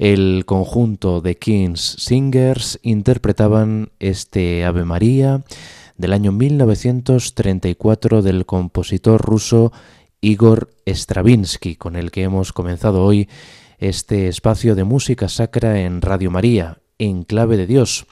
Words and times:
El 0.00 0.46
conjunto 0.46 1.20
de 1.20 1.36
King's 1.36 1.96
Singers 1.98 2.80
interpretaban 2.82 3.90
este 3.98 4.64
Ave 4.64 4.86
María 4.86 5.44
del 5.98 6.14
año 6.14 6.32
1934 6.32 8.22
del 8.22 8.46
compositor 8.46 9.20
ruso 9.20 9.74
Igor 10.22 10.70
Stravinsky, 10.86 11.76
con 11.76 11.96
el 11.96 12.10
que 12.10 12.22
hemos 12.22 12.54
comenzado 12.54 13.04
hoy 13.04 13.28
este 13.76 14.28
espacio 14.28 14.74
de 14.74 14.84
música 14.84 15.28
sacra 15.28 15.82
en 15.82 16.00
Radio 16.00 16.30
María, 16.30 16.78
en 16.96 17.22
clave 17.22 17.58
de 17.58 17.66
Dios. 17.66 18.06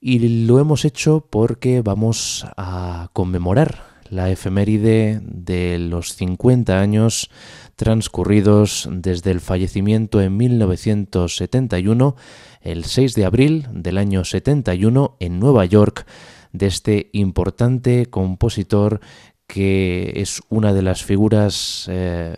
Y 0.00 0.46
lo 0.46 0.60
hemos 0.60 0.84
hecho 0.84 1.26
porque 1.28 1.82
vamos 1.82 2.46
a 2.56 3.10
conmemorar 3.12 3.91
la 4.12 4.28
efeméride 4.30 5.20
de 5.22 5.78
los 5.78 6.14
50 6.16 6.78
años 6.78 7.30
transcurridos 7.76 8.86
desde 8.92 9.30
el 9.30 9.40
fallecimiento 9.40 10.20
en 10.20 10.36
1971, 10.36 12.14
el 12.60 12.84
6 12.84 13.14
de 13.14 13.24
abril 13.24 13.66
del 13.72 13.96
año 13.96 14.26
71, 14.26 15.16
en 15.18 15.40
Nueva 15.40 15.64
York, 15.64 16.06
de 16.52 16.66
este 16.66 17.08
importante 17.14 18.04
compositor 18.04 19.00
que 19.46 20.12
es 20.16 20.42
una 20.50 20.74
de 20.74 20.82
las 20.82 21.02
figuras 21.02 21.86
eh, 21.90 22.34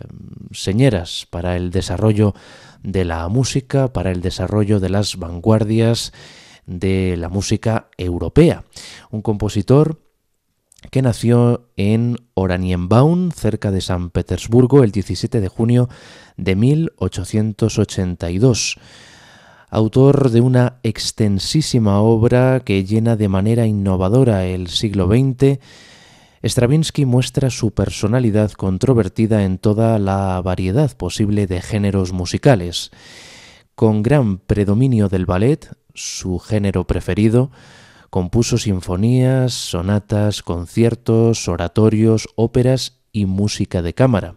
señeras 0.51 1.27
para 1.29 1.57
el 1.57 1.71
desarrollo 1.71 2.35
de 2.83 3.03
la 3.03 3.27
música, 3.27 3.91
para 3.91 4.11
el 4.11 4.21
desarrollo 4.21 4.79
de 4.79 4.89
las 4.89 5.17
vanguardias 5.17 6.13
de 6.65 7.17
la 7.17 7.27
música 7.27 7.89
europea. 7.97 8.63
Un 9.11 9.21
compositor 9.21 10.04
que 10.91 11.01
nació 11.01 11.67
en 11.77 12.17
Oranienbaum, 12.33 13.31
cerca 13.31 13.71
de 13.71 13.81
San 13.81 14.09
Petersburgo, 14.09 14.83
el 14.83 14.91
17 14.91 15.41
de 15.41 15.47
junio 15.47 15.89
de 16.37 16.55
1882. 16.55 18.77
Autor 19.69 20.31
de 20.31 20.41
una 20.41 20.79
extensísima 20.83 21.99
obra 21.99 22.61
que 22.63 22.85
llena 22.85 23.15
de 23.15 23.27
manera 23.27 23.65
innovadora 23.65 24.45
el 24.45 24.67
siglo 24.67 25.07
XX, 25.07 25.59
Stravinsky 26.43 27.05
muestra 27.05 27.49
su 27.49 27.71
personalidad 27.71 28.51
controvertida 28.51 29.43
en 29.43 29.57
toda 29.57 29.97
la 29.97 30.39
variedad 30.41 30.95
posible 30.95 31.47
de 31.47 31.61
géneros 31.61 32.13
musicales. 32.13 32.91
Con 33.73 34.03
gran 34.03 34.37
predominio 34.37 35.09
del 35.09 35.25
ballet, 35.25 35.75
su 35.95 36.37
género 36.37 36.85
preferido, 36.85 37.49
Compuso 38.09 38.57
sinfonías, 38.57 39.53
sonatas, 39.53 40.41
conciertos, 40.41 41.47
oratorios, 41.47 42.27
óperas 42.35 42.99
y 43.11 43.25
música 43.25 43.81
de 43.81 43.93
cámara. 43.93 44.35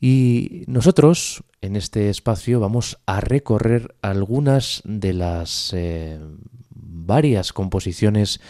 Y 0.00 0.64
nosotros 0.66 1.44
en 1.60 1.76
este 1.76 2.10
espacio 2.10 2.58
vamos 2.58 2.98
a 3.06 3.20
recorrer 3.20 3.94
algunas 4.02 4.82
de 4.84 5.12
las 5.12 5.72
eh, 5.74 6.18
varias 6.70 7.52
composiciones 7.52 8.40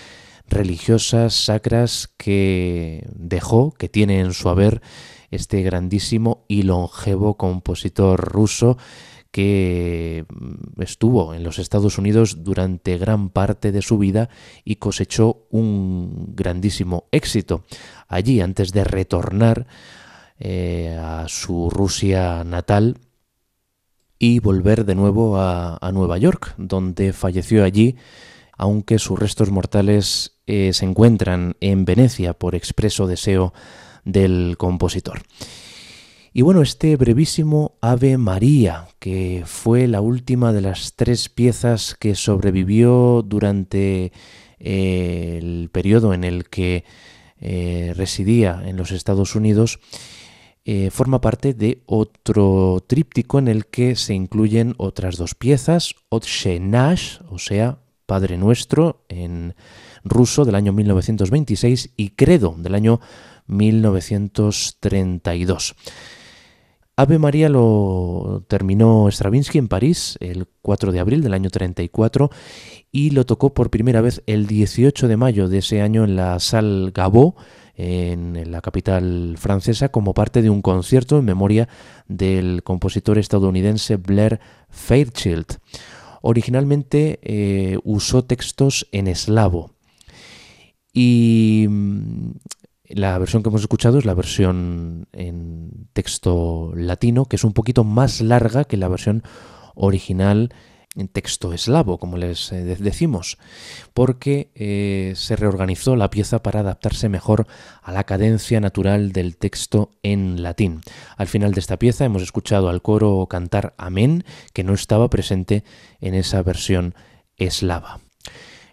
religiosas, 0.48 1.34
sacras 1.34 2.08
que 2.16 3.06
dejó, 3.14 3.72
que 3.72 3.88
tiene 3.88 4.20
en 4.20 4.32
su 4.32 4.48
haber 4.48 4.82
este 5.30 5.62
grandísimo 5.62 6.44
y 6.48 6.62
longevo 6.62 7.36
compositor 7.36 8.20
ruso 8.20 8.76
que 9.32 10.26
mm, 10.28 10.82
estuvo 10.82 11.34
en 11.34 11.42
los 11.42 11.58
Estados 11.58 11.98
Unidos 11.98 12.44
durante 12.44 12.98
gran 12.98 13.30
parte 13.30 13.72
de 13.72 13.82
su 13.82 13.98
vida 13.98 14.28
y 14.64 14.76
cosechó 14.76 15.46
un 15.50 16.34
grandísimo 16.36 17.08
éxito. 17.10 17.64
Allí, 18.06 18.40
antes 18.40 18.72
de 18.72 18.84
retornar 18.84 19.66
eh, 20.38 20.96
a 21.00 21.26
su 21.28 21.70
Rusia 21.70 22.44
natal 22.44 22.98
y 24.18 24.38
volver 24.38 24.84
de 24.84 24.94
nuevo 24.94 25.38
a, 25.38 25.90
Nueva 25.92 26.18
York, 26.18 26.54
donde 26.56 27.12
falleció 27.12 27.64
allí, 27.64 27.96
aunque 28.56 28.98
sus 28.98 29.18
restos 29.18 29.50
mortales 29.50 30.38
eh, 30.46 30.72
se 30.72 30.84
encuentran 30.84 31.56
en 31.60 31.84
Venecia 31.84 32.32
por 32.34 32.54
expreso 32.54 33.06
deseo 33.06 33.52
del 34.04 34.56
compositor. 34.58 35.22
Y 36.34 36.40
bueno, 36.40 36.62
este 36.62 36.96
brevísimo 36.96 37.76
Ave 37.82 38.16
María, 38.16 38.88
que 38.98 39.42
fue 39.44 39.86
la 39.86 40.00
última 40.00 40.54
de 40.54 40.62
las 40.62 40.94
tres 40.96 41.28
piezas 41.28 41.94
que 42.00 42.14
sobrevivió 42.14 43.22
durante 43.22 44.12
eh, 44.58 45.38
el 45.42 45.68
periodo 45.70 46.14
en 46.14 46.24
el 46.24 46.48
que 46.48 46.84
eh, 47.38 47.92
residía 47.94 48.62
en 48.64 48.78
los 48.78 48.92
Estados 48.92 49.34
Unidos, 49.34 49.78
eh, 50.64 50.88
forma 50.90 51.20
parte 51.20 51.52
de 51.52 51.82
otro 51.84 52.82
tríptico 52.86 53.38
en 53.38 53.48
el 53.48 53.66
que 53.66 53.94
se 53.94 54.14
incluyen 54.14 54.72
otras 54.78 55.18
dos 55.18 55.34
piezas, 55.34 55.96
Otshenash, 56.08 57.18
o 57.28 57.38
sea, 57.38 57.80
Padre 58.06 58.38
Nuestro, 58.38 59.04
en 59.10 59.54
ruso 60.02 60.46
del 60.46 60.54
año 60.54 60.72
1926 60.72 61.90
y 61.94 62.08
Credo 62.10 62.54
del 62.56 62.74
año 62.74 63.00
1932. 63.48 65.74
Ave 66.94 67.18
María 67.18 67.48
lo 67.48 68.44
terminó 68.48 69.08
Stravinsky 69.10 69.58
en 69.58 69.68
París 69.68 70.18
el 70.20 70.46
4 70.60 70.92
de 70.92 71.00
abril 71.00 71.22
del 71.22 71.32
año 71.32 71.48
34 71.48 72.30
y 72.90 73.10
lo 73.10 73.24
tocó 73.24 73.54
por 73.54 73.70
primera 73.70 74.02
vez 74.02 74.22
el 74.26 74.46
18 74.46 75.08
de 75.08 75.16
mayo 75.16 75.48
de 75.48 75.58
ese 75.58 75.80
año 75.80 76.04
en 76.04 76.16
la 76.16 76.38
Salle 76.38 76.90
Gaveau 76.92 77.34
en 77.76 78.50
la 78.50 78.60
capital 78.60 79.36
francesa 79.38 79.88
como 79.88 80.12
parte 80.12 80.42
de 80.42 80.50
un 80.50 80.60
concierto 80.60 81.18
en 81.18 81.24
memoria 81.24 81.68
del 82.08 82.62
compositor 82.62 83.16
estadounidense 83.16 83.96
Blair 83.96 84.40
Fairchild. 84.68 85.46
Originalmente 86.20 87.18
eh, 87.22 87.78
usó 87.84 88.24
textos 88.24 88.86
en 88.92 89.08
eslavo 89.08 89.70
y 90.92 91.66
mm, 91.68 92.32
la 92.88 93.16
versión 93.18 93.42
que 93.42 93.48
hemos 93.48 93.62
escuchado 93.62 93.98
es 93.98 94.04
la 94.04 94.14
versión 94.14 95.08
en 95.12 95.88
texto 95.92 96.72
latino, 96.74 97.26
que 97.26 97.36
es 97.36 97.44
un 97.44 97.52
poquito 97.52 97.84
más 97.84 98.20
larga 98.20 98.64
que 98.64 98.76
la 98.76 98.88
versión 98.88 99.22
original 99.74 100.50
en 100.94 101.08
texto 101.08 101.52
eslavo, 101.52 101.98
como 101.98 102.16
les 102.16 102.52
eh, 102.52 102.64
decimos, 102.64 103.38
porque 103.94 104.50
eh, 104.54 105.14
se 105.16 105.36
reorganizó 105.36 105.96
la 105.96 106.10
pieza 106.10 106.42
para 106.42 106.60
adaptarse 106.60 107.08
mejor 107.08 107.46
a 107.82 107.92
la 107.92 108.04
cadencia 108.04 108.60
natural 108.60 109.12
del 109.12 109.36
texto 109.36 109.90
en 110.02 110.42
latín. 110.42 110.82
Al 111.16 111.28
final 111.28 111.52
de 111.52 111.60
esta 111.60 111.78
pieza 111.78 112.04
hemos 112.04 112.22
escuchado 112.22 112.68
al 112.68 112.82
coro 112.82 113.26
cantar 113.28 113.74
Amén, 113.78 114.24
que 114.52 114.64
no 114.64 114.74
estaba 114.74 115.08
presente 115.08 115.64
en 116.00 116.14
esa 116.14 116.42
versión 116.42 116.94
eslava. 117.36 118.00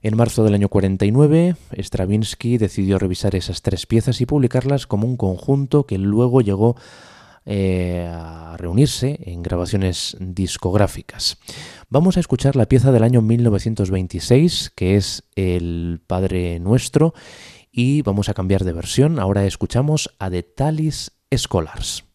En 0.01 0.15
marzo 0.15 0.43
del 0.43 0.53
año 0.53 0.69
49, 0.69 1.55
Stravinsky 1.77 2.57
decidió 2.57 2.99
revisar 2.99 3.35
esas 3.35 3.61
tres 3.61 3.85
piezas 3.85 4.21
y 4.21 4.25
publicarlas 4.25 4.87
como 4.87 5.05
un 5.05 5.17
conjunto 5.17 5.85
que 5.85 5.97
luego 5.97 6.39
llegó 6.41 6.77
eh, 7.45 8.07
a 8.09 8.55
reunirse 8.57 9.19
en 9.25 9.43
grabaciones 9.43 10.15
discográficas. 10.19 11.37
Vamos 11.89 12.15
a 12.15 12.21
escuchar 12.21 12.55
la 12.55 12.67
pieza 12.67 12.91
del 12.91 13.03
año 13.03 13.21
1926, 13.21 14.71
que 14.75 14.95
es 14.95 15.23
El 15.35 16.01
Padre 16.07 16.59
Nuestro, 16.59 17.13
y 17.71 18.01
vamos 18.01 18.29
a 18.29 18.33
cambiar 18.33 18.63
de 18.63 18.73
versión. 18.73 19.19
Ahora 19.19 19.45
escuchamos 19.45 20.15
a 20.19 20.29
The 20.29 20.43
Talis 20.43 21.11
Scholars. 21.35 22.08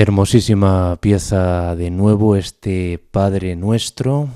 Hermosísima 0.00 0.96
pieza 1.00 1.74
de 1.74 1.90
nuevo 1.90 2.36
este 2.36 3.00
Padre 3.10 3.56
Nuestro 3.56 4.28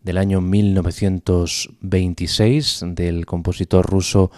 del 0.00 0.16
año 0.16 0.40
1926 0.40 2.84
del 2.86 3.26
compositor 3.26 3.84
ruso 3.84 4.30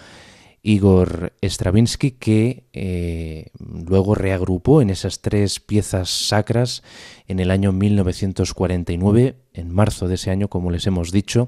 Igor 0.63 1.33
Stravinsky 1.43 2.13
que 2.13 2.63
eh, 2.73 3.51
luego 3.59 4.15
reagrupó 4.15 4.81
en 4.81 4.89
esas 4.89 5.21
tres 5.21 5.59
piezas 5.59 6.09
sacras 6.09 6.81
en 7.27 7.39
el 7.39 7.51
año 7.51 7.71
1949, 7.71 9.35
en 9.53 9.71
marzo 9.71 10.07
de 10.07 10.15
ese 10.15 10.31
año 10.31 10.47
como 10.47 10.71
les 10.71 10.87
hemos 10.87 11.11
dicho, 11.11 11.47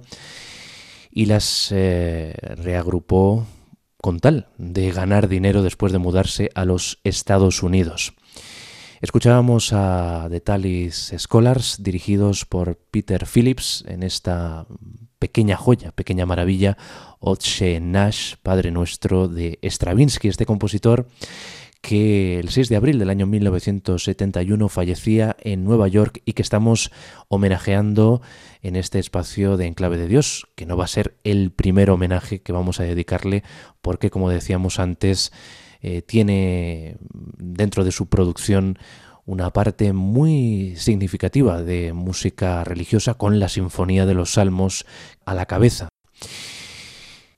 y 1.10 1.26
las 1.26 1.72
eh, 1.72 2.36
reagrupó 2.58 3.48
con 4.00 4.20
tal 4.20 4.50
de 4.60 4.92
ganar 4.92 5.28
dinero 5.28 5.64
después 5.64 5.92
de 5.92 5.98
mudarse 5.98 6.52
a 6.54 6.66
los 6.66 7.00
Estados 7.04 7.64
Unidos. 7.64 8.14
Escuchábamos 9.06 9.72
a 9.72 10.26
The 10.32 10.42
Talis 10.42 11.14
Scholars 11.16 11.78
dirigidos 11.80 12.44
por 12.44 12.80
Peter 12.90 13.28
Phillips 13.28 13.86
en 13.88 14.02
esta 14.02 14.66
pequeña 15.20 15.58
joya, 15.58 15.92
pequeña 15.92 16.26
maravilla, 16.26 16.76
Otche 17.20 17.80
Nash, 17.80 18.34
Padre 18.42 18.72
Nuestro 18.72 19.28
de 19.28 19.60
Stravinsky, 19.62 20.28
este 20.28 20.48
compositor 20.48 21.08
que 21.82 22.40
el 22.40 22.50
6 22.50 22.68
de 22.68 22.78
abril 22.78 22.98
del 22.98 23.12
año 23.12 23.28
1971 23.28 24.70
fallecía 24.70 25.38
en 25.40 25.64
Nueva 25.64 25.88
York 25.88 26.24
y 26.26 26.34
que 26.34 26.42
estamos 26.42 26.92
homenajeando 27.28 28.24
en 28.64 28.76
este 28.76 28.98
espacio 28.98 29.56
de 29.56 29.68
Enclave 29.68 29.98
de 29.98 30.08
Dios, 30.08 30.48
que 30.56 30.66
no 30.66 30.78
va 30.78 30.86
a 30.86 30.88
ser 30.88 31.16
el 31.24 31.52
primer 31.52 31.92
homenaje 31.92 32.42
que 32.42 32.54
vamos 32.54 32.80
a 32.80 32.84
dedicarle 32.84 33.44
porque, 33.84 34.10
como 34.10 34.32
decíamos 34.32 34.80
antes, 34.80 35.32
eh, 35.88 36.02
tiene 36.02 36.98
dentro 37.38 37.84
de 37.84 37.92
su 37.92 38.08
producción 38.08 38.80
una 39.24 39.54
parte 39.54 39.94
muy 39.94 40.74
significativa 40.78 41.62
de 41.62 41.94
música 41.94 42.64
religiosa 42.64 43.14
con 43.14 43.38
la 43.38 43.50
Sinfonía 43.50 44.08
de 44.08 44.16
los 44.16 44.34
Salmos 44.34 44.88
a 45.26 45.36
la 45.36 45.46
cabeza. 45.46 45.90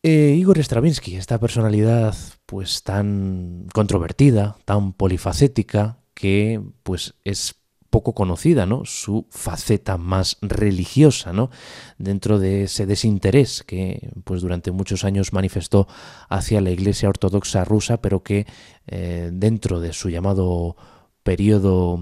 Eh, 0.01 0.35
Igor 0.39 0.59
Stravinsky, 0.59 1.17
esta 1.17 1.41
personalidad 1.41 2.15
pues 2.45 2.83
tan 2.83 3.67
controvertida, 3.73 4.55
tan 4.63 4.93
polifacética, 4.93 5.97
que 6.13 6.61
pues 6.83 7.15
es 7.25 7.53
poco 7.89 8.13
conocida, 8.13 8.65
¿no? 8.65 8.85
Su 8.85 9.25
faceta 9.29 9.97
más 9.97 10.37
religiosa, 10.41 11.33
¿no? 11.33 11.49
Dentro 11.97 12.39
de 12.39 12.63
ese 12.63 12.85
desinterés 12.85 13.63
que, 13.63 14.09
pues, 14.23 14.41
durante 14.41 14.71
muchos 14.71 15.03
años 15.03 15.33
manifestó 15.33 15.87
hacia 16.29 16.61
la 16.61 16.71
Iglesia 16.71 17.09
Ortodoxa 17.09 17.63
rusa, 17.65 18.01
pero 18.01 18.23
que 18.23 18.45
eh, 18.87 19.29
dentro 19.33 19.79
de 19.79 19.93
su 19.93 20.09
llamado 20.09 20.75
periodo 21.23 21.99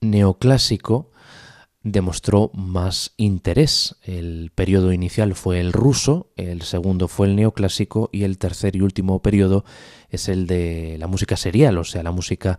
neoclásico 0.00 1.10
demostró 1.82 2.50
más 2.54 3.12
interés. 3.16 3.96
El 4.02 4.52
periodo 4.54 4.92
inicial 4.92 5.34
fue 5.34 5.60
el 5.60 5.72
ruso, 5.72 6.30
el 6.36 6.62
segundo 6.62 7.08
fue 7.08 7.28
el 7.28 7.36
neoclásico 7.36 8.10
y 8.12 8.24
el 8.24 8.38
tercer 8.38 8.76
y 8.76 8.82
último 8.82 9.22
periodo 9.22 9.64
es 10.10 10.28
el 10.28 10.46
de 10.46 10.96
la 10.98 11.06
música 11.06 11.36
serial, 11.36 11.78
o 11.78 11.84
sea, 11.84 12.02
la 12.02 12.12
música 12.12 12.58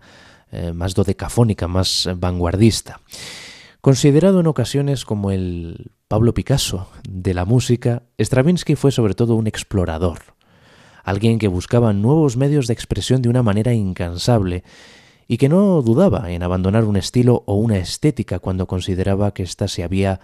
eh, 0.52 0.72
más 0.72 0.94
dodecafónica, 0.94 1.66
más 1.66 2.08
vanguardista. 2.16 3.00
Considerado 3.80 4.40
en 4.40 4.46
ocasiones 4.46 5.04
como 5.04 5.30
el 5.30 5.90
Pablo 6.08 6.34
Picasso 6.34 6.88
de 7.08 7.32
la 7.34 7.44
música, 7.44 8.02
Stravinsky 8.18 8.76
fue 8.76 8.92
sobre 8.92 9.14
todo 9.14 9.34
un 9.34 9.46
explorador, 9.46 10.20
alguien 11.02 11.38
que 11.38 11.48
buscaba 11.48 11.92
nuevos 11.92 12.36
medios 12.36 12.66
de 12.66 12.74
expresión 12.74 13.22
de 13.22 13.28
una 13.28 13.42
manera 13.42 13.72
incansable 13.72 14.62
y 15.26 15.38
que 15.38 15.48
no 15.48 15.80
dudaba 15.80 16.30
en 16.30 16.42
abandonar 16.42 16.84
un 16.84 16.96
estilo 16.96 17.42
o 17.46 17.54
una 17.54 17.78
estética 17.78 18.38
cuando 18.38 18.66
consideraba 18.66 19.32
que 19.32 19.42
ésta 19.42 19.66
se 19.68 19.82
había 19.82 20.20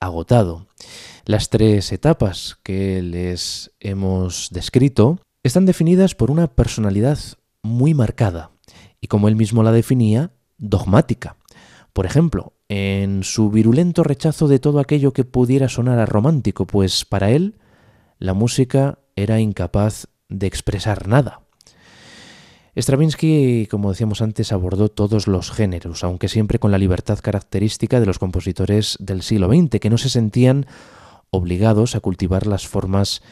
agotado. 0.00 0.66
Las 1.26 1.50
tres 1.50 1.92
etapas 1.92 2.58
que 2.62 3.02
les 3.02 3.72
hemos 3.78 4.48
descrito 4.50 5.20
están 5.42 5.66
definidas 5.66 6.14
por 6.14 6.30
una 6.30 6.46
personalidad 6.48 7.18
muy 7.62 7.94
marcada 7.94 8.55
y, 9.06 9.08
como 9.08 9.28
él 9.28 9.36
mismo 9.36 9.62
la 9.62 9.70
definía, 9.70 10.32
dogmática. 10.58 11.36
Por 11.92 12.06
ejemplo, 12.06 12.54
en 12.68 13.22
su 13.22 13.50
virulento 13.50 14.02
rechazo 14.02 14.48
de 14.48 14.58
todo 14.58 14.80
aquello 14.80 15.12
que 15.12 15.24
pudiera 15.24 15.68
sonar 15.68 16.00
a 16.00 16.06
romántico, 16.06 16.66
pues 16.66 17.04
para 17.04 17.30
él 17.30 17.54
la 18.18 18.34
música 18.34 18.98
era 19.14 19.38
incapaz 19.38 20.08
de 20.28 20.48
expresar 20.48 21.06
nada. 21.06 21.42
Stravinsky, 22.76 23.68
como 23.70 23.90
decíamos 23.90 24.22
antes, 24.22 24.50
abordó 24.50 24.88
todos 24.88 25.28
los 25.28 25.52
géneros, 25.52 26.02
aunque 26.02 26.28
siempre 26.28 26.58
con 26.58 26.72
la 26.72 26.78
libertad 26.78 27.20
característica 27.20 28.00
de 28.00 28.06
los 28.06 28.18
compositores 28.18 28.96
del 28.98 29.22
siglo 29.22 29.48
XX, 29.48 29.78
que 29.78 29.88
no 29.88 29.98
se 29.98 30.10
sentían 30.10 30.66
obligados 31.30 31.94
a 31.94 32.00
cultivar 32.00 32.48
las 32.48 32.66
formas 32.66 33.22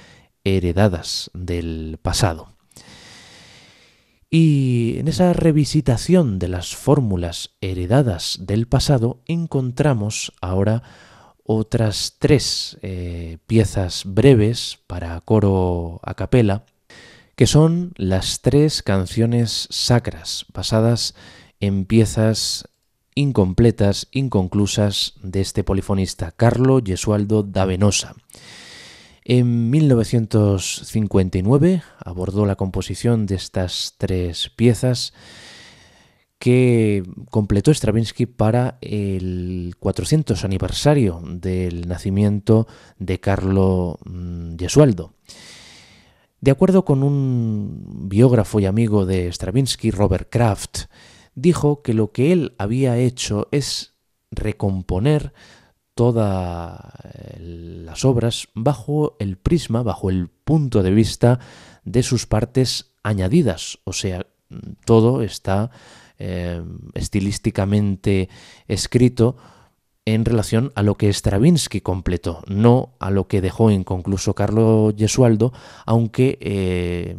heredadas 0.45 1.33
del 1.35 1.99
pasado. 2.01 2.54
Y 4.37 4.99
en 4.99 5.07
esa 5.07 5.33
revisitación 5.33 6.41
de 6.41 6.49
las 6.49 6.75
fórmulas 6.75 7.55
heredadas 7.61 8.39
del 8.41 8.67
pasado 8.67 9.23
encontramos 9.27 10.33
ahora 10.41 10.83
otras 11.45 12.17
tres 12.19 12.77
eh, 12.83 13.39
piezas 13.47 14.03
breves 14.05 14.81
para 14.89 15.21
coro 15.21 16.01
a 16.03 16.15
capela 16.15 16.65
que 17.37 17.47
son 17.47 17.93
las 17.95 18.41
tres 18.41 18.83
canciones 18.83 19.69
sacras 19.71 20.47
basadas 20.53 21.15
en 21.61 21.85
piezas 21.85 22.69
incompletas, 23.15 24.09
inconclusas 24.11 25.15
de 25.23 25.43
este 25.43 25.63
polifonista, 25.63 26.33
Carlo 26.33 26.81
Gesualdo 26.85 27.45
da 27.45 27.67
Venosa. 27.67 28.17
En 29.27 29.71
1959 29.71 31.83
abordó 31.99 32.45
la 32.45 32.57
composición 32.57 33.25
de 33.25 33.37
estas 33.37 33.95
tres 33.97 34.51
piezas 34.51 35.15
que 36.39 37.03
completó 37.31 37.73
Stravinsky 37.73 38.27
para 38.27 38.77
el 38.83 39.77
400 39.79 40.45
aniversario 40.45 41.23
del 41.25 41.89
nacimiento 41.89 42.67
de 42.99 43.19
Carlo 43.19 43.99
mm, 44.05 44.57
Gesualdo. 44.59 45.15
De 46.43 46.51
acuerdo 46.51 46.85
con 46.85 47.03
un 47.03 48.11
biógrafo 48.11 48.61
y 48.61 48.67
amigo 48.67 49.07
de 49.07 49.33
Stravinsky, 49.33 49.91
Robert 49.91 50.29
Kraft, 50.31 50.81
dijo 51.35 51.81
que 51.81 51.95
lo 51.95 52.13
que 52.13 52.33
él 52.33 52.55
había 52.59 52.99
hecho 52.99 53.49
es 53.53 53.95
recomponer 54.31 55.33
todas 55.95 56.81
eh, 57.05 57.37
las 57.41 58.05
obras 58.05 58.49
bajo 58.55 59.17
el 59.19 59.37
prisma, 59.37 59.83
bajo 59.83 60.11
el 60.11 60.29
punto 60.29 60.83
de 60.83 60.91
vista 60.91 61.39
de 61.85 62.03
sus 62.03 62.27
partes 62.27 62.95
añadidas, 63.03 63.79
o 63.85 63.93
sea, 63.93 64.27
todo 64.85 65.23
está 65.23 65.71
eh, 66.19 66.63
estilísticamente 66.95 68.29
escrito 68.69 69.37
en 70.07 70.25
relación 70.25 70.71
a 70.75 70.83
lo 70.83 70.97
que 70.97 71.11
Stravinsky 71.11 71.81
completó, 71.81 72.43
no 72.47 72.95
a 72.99 73.11
lo 73.11 73.27
que 73.27 73.41
dejó 73.41 73.71
inconcluso 73.71 74.35
Carlo 74.35 74.93
Gesualdo, 74.97 75.53
aunque 75.87 76.39
eh, 76.43 77.17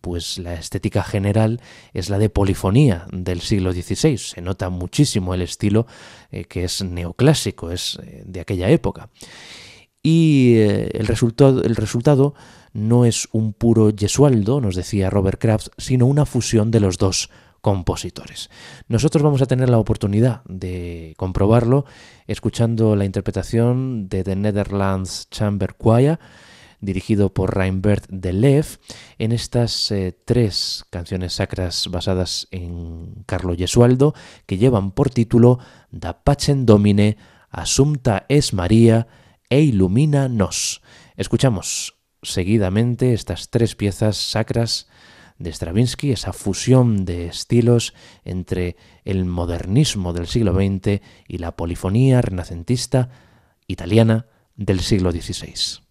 pues 0.00 0.38
la 0.38 0.54
estética 0.54 1.02
general 1.02 1.60
es 1.94 2.10
la 2.10 2.18
de 2.18 2.30
polifonía 2.30 3.06
del 3.12 3.40
siglo 3.40 3.72
XVI. 3.72 4.18
Se 4.18 4.40
nota 4.40 4.70
muchísimo 4.70 5.34
el 5.34 5.42
estilo 5.42 5.86
eh, 6.30 6.44
que 6.44 6.64
es 6.64 6.82
neoclásico, 6.84 7.72
es 7.72 7.98
eh, 8.04 8.22
de 8.24 8.40
aquella 8.40 8.70
época. 8.70 9.10
Y 10.00 10.54
el, 10.58 11.08
resultado, 11.08 11.62
el 11.64 11.74
resultado 11.74 12.34
no 12.72 13.04
es 13.04 13.28
un 13.32 13.52
puro 13.52 13.90
Gesualdo, 13.94 14.60
nos 14.60 14.76
decía 14.76 15.10
Robert 15.10 15.40
Kraft, 15.40 15.68
sino 15.76 16.06
una 16.06 16.24
fusión 16.24 16.70
de 16.70 16.78
los 16.78 16.98
dos 16.98 17.30
compositores. 17.60 18.50
Nosotros 18.88 19.22
vamos 19.22 19.42
a 19.42 19.46
tener 19.46 19.68
la 19.68 19.78
oportunidad 19.78 20.42
de 20.44 21.14
comprobarlo 21.16 21.84
escuchando 22.26 22.96
la 22.96 23.04
interpretación 23.04 24.08
de 24.08 24.24
The 24.24 24.36
Netherlands 24.36 25.28
Chamber 25.30 25.74
Choir, 25.76 26.18
dirigido 26.80 27.34
por 27.34 27.56
Reinbert 27.56 28.06
de 28.08 28.32
Lev, 28.32 28.78
en 29.18 29.32
estas 29.32 29.90
eh, 29.90 30.16
tres 30.24 30.84
canciones 30.90 31.34
sacras 31.34 31.88
basadas 31.90 32.46
en 32.50 33.24
Carlo 33.26 33.56
Gesualdo, 33.56 34.14
que 34.46 34.58
llevan 34.58 34.92
por 34.92 35.10
título 35.10 35.58
Da 35.90 36.22
Pacem 36.22 36.66
Domine, 36.66 37.16
Assumpta 37.50 38.26
es 38.28 38.52
María 38.52 39.08
e 39.48 39.60
Illumina 39.62 40.28
nos. 40.28 40.82
Escuchamos 41.16 41.98
seguidamente 42.22 43.14
estas 43.14 43.50
tres 43.50 43.74
piezas 43.74 44.16
sacras 44.16 44.88
de 45.38 45.50
Stravinsky, 45.50 46.12
esa 46.12 46.32
fusión 46.32 47.04
de 47.04 47.26
estilos 47.26 47.94
entre 48.24 48.76
el 49.04 49.24
modernismo 49.24 50.12
del 50.12 50.26
siglo 50.26 50.52
XX 50.54 51.00
y 51.26 51.38
la 51.38 51.56
polifonía 51.56 52.20
renacentista 52.20 53.10
italiana 53.66 54.26
del 54.56 54.80
siglo 54.80 55.12
XVI. 55.12 55.87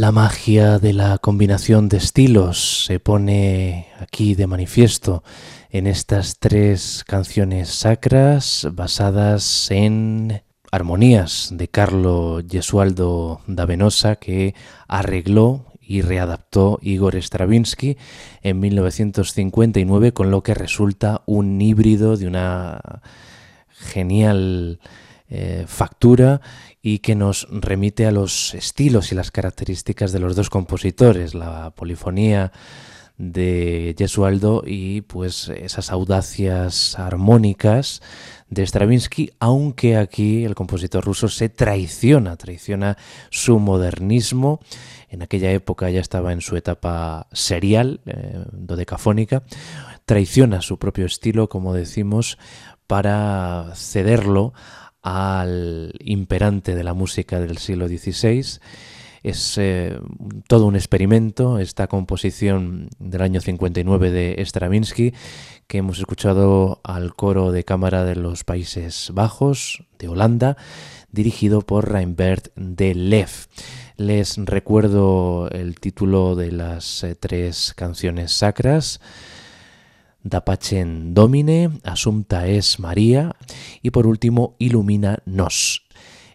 La 0.00 0.12
magia 0.12 0.78
de 0.78 0.94
la 0.94 1.18
combinación 1.18 1.90
de 1.90 1.98
estilos 1.98 2.86
se 2.86 3.00
pone 3.00 3.88
aquí 3.98 4.34
de 4.34 4.46
manifiesto 4.46 5.22
en 5.68 5.86
estas 5.86 6.38
tres 6.38 7.04
canciones 7.06 7.68
sacras 7.68 8.66
basadas 8.72 9.70
en 9.70 10.42
armonías 10.72 11.50
de 11.52 11.68
Carlo 11.68 12.40
Gesualdo 12.48 13.42
da 13.46 13.66
Venosa 13.66 14.16
que 14.16 14.54
arregló 14.88 15.66
y 15.82 16.00
readaptó 16.00 16.78
Igor 16.80 17.16
Stravinsky 17.16 17.98
en 18.40 18.58
1959 18.58 20.12
con 20.14 20.30
lo 20.30 20.42
que 20.42 20.54
resulta 20.54 21.20
un 21.26 21.60
híbrido 21.60 22.16
de 22.16 22.26
una 22.26 23.02
genial 23.68 24.80
eh, 25.30 25.64
factura 25.68 26.40
y 26.82 26.98
que 26.98 27.14
nos 27.14 27.46
remite 27.50 28.06
a 28.06 28.10
los 28.10 28.52
estilos 28.54 29.12
y 29.12 29.14
las 29.14 29.30
características 29.30 30.10
de 30.12 30.18
los 30.18 30.34
dos 30.34 30.50
compositores, 30.50 31.34
la 31.34 31.70
polifonía 31.70 32.52
de 33.20 33.94
Gesualdo 33.98 34.64
y 34.66 35.02
pues 35.02 35.50
esas 35.50 35.92
audacias 35.92 36.98
armónicas 36.98 38.00
de 38.48 38.66
Stravinsky, 38.66 39.30
aunque 39.38 39.98
aquí 39.98 40.44
el 40.44 40.54
compositor 40.54 41.04
ruso 41.04 41.28
se 41.28 41.50
traiciona, 41.50 42.36
traiciona 42.36 42.96
su 43.28 43.58
modernismo. 43.58 44.60
En 45.10 45.22
aquella 45.22 45.52
época 45.52 45.90
ya 45.90 46.00
estaba 46.00 46.32
en 46.32 46.40
su 46.40 46.56
etapa 46.56 47.28
serial, 47.32 48.00
eh, 48.06 48.42
dodecafónica, 48.52 49.42
traiciona 50.06 50.62
su 50.62 50.78
propio 50.78 51.04
estilo, 51.04 51.48
como 51.48 51.74
decimos, 51.74 52.38
para 52.86 53.72
cederlo 53.76 54.54
al 55.02 55.94
imperante 56.00 56.74
de 56.74 56.84
la 56.84 56.94
música 56.94 57.40
del 57.40 57.58
siglo 57.58 57.88
XVI. 57.88 58.60
Es 59.22 59.58
eh, 59.58 59.98
todo 60.48 60.64
un 60.66 60.76
experimento 60.76 61.58
esta 61.58 61.88
composición 61.88 62.88
del 62.98 63.20
año 63.20 63.40
59 63.40 64.10
de 64.10 64.42
Stravinsky 64.44 65.12
que 65.66 65.78
hemos 65.78 65.98
escuchado 65.98 66.80
al 66.82 67.14
coro 67.14 67.52
de 67.52 67.64
cámara 67.64 68.04
de 68.04 68.16
los 68.16 68.44
Países 68.44 69.10
Bajos, 69.14 69.84
de 69.98 70.08
Holanda, 70.08 70.56
dirigido 71.12 71.60
por 71.60 71.92
Reinbert 71.92 72.48
de 72.56 72.94
Lev. 72.94 73.28
Les 73.96 74.36
recuerdo 74.36 75.48
el 75.50 75.78
título 75.78 76.34
de 76.34 76.50
las 76.50 77.04
eh, 77.04 77.14
tres 77.14 77.72
canciones 77.76 78.32
sacras. 78.32 79.00
Da 80.22 80.44
Pacem 80.44 81.14
Domine, 81.14 81.70
Assumpta 81.82 82.46
es 82.46 82.78
María 82.78 83.34
y 83.82 83.90
por 83.90 84.06
último 84.06 84.54
Ilumina 84.58 85.22
Nos. 85.24 85.86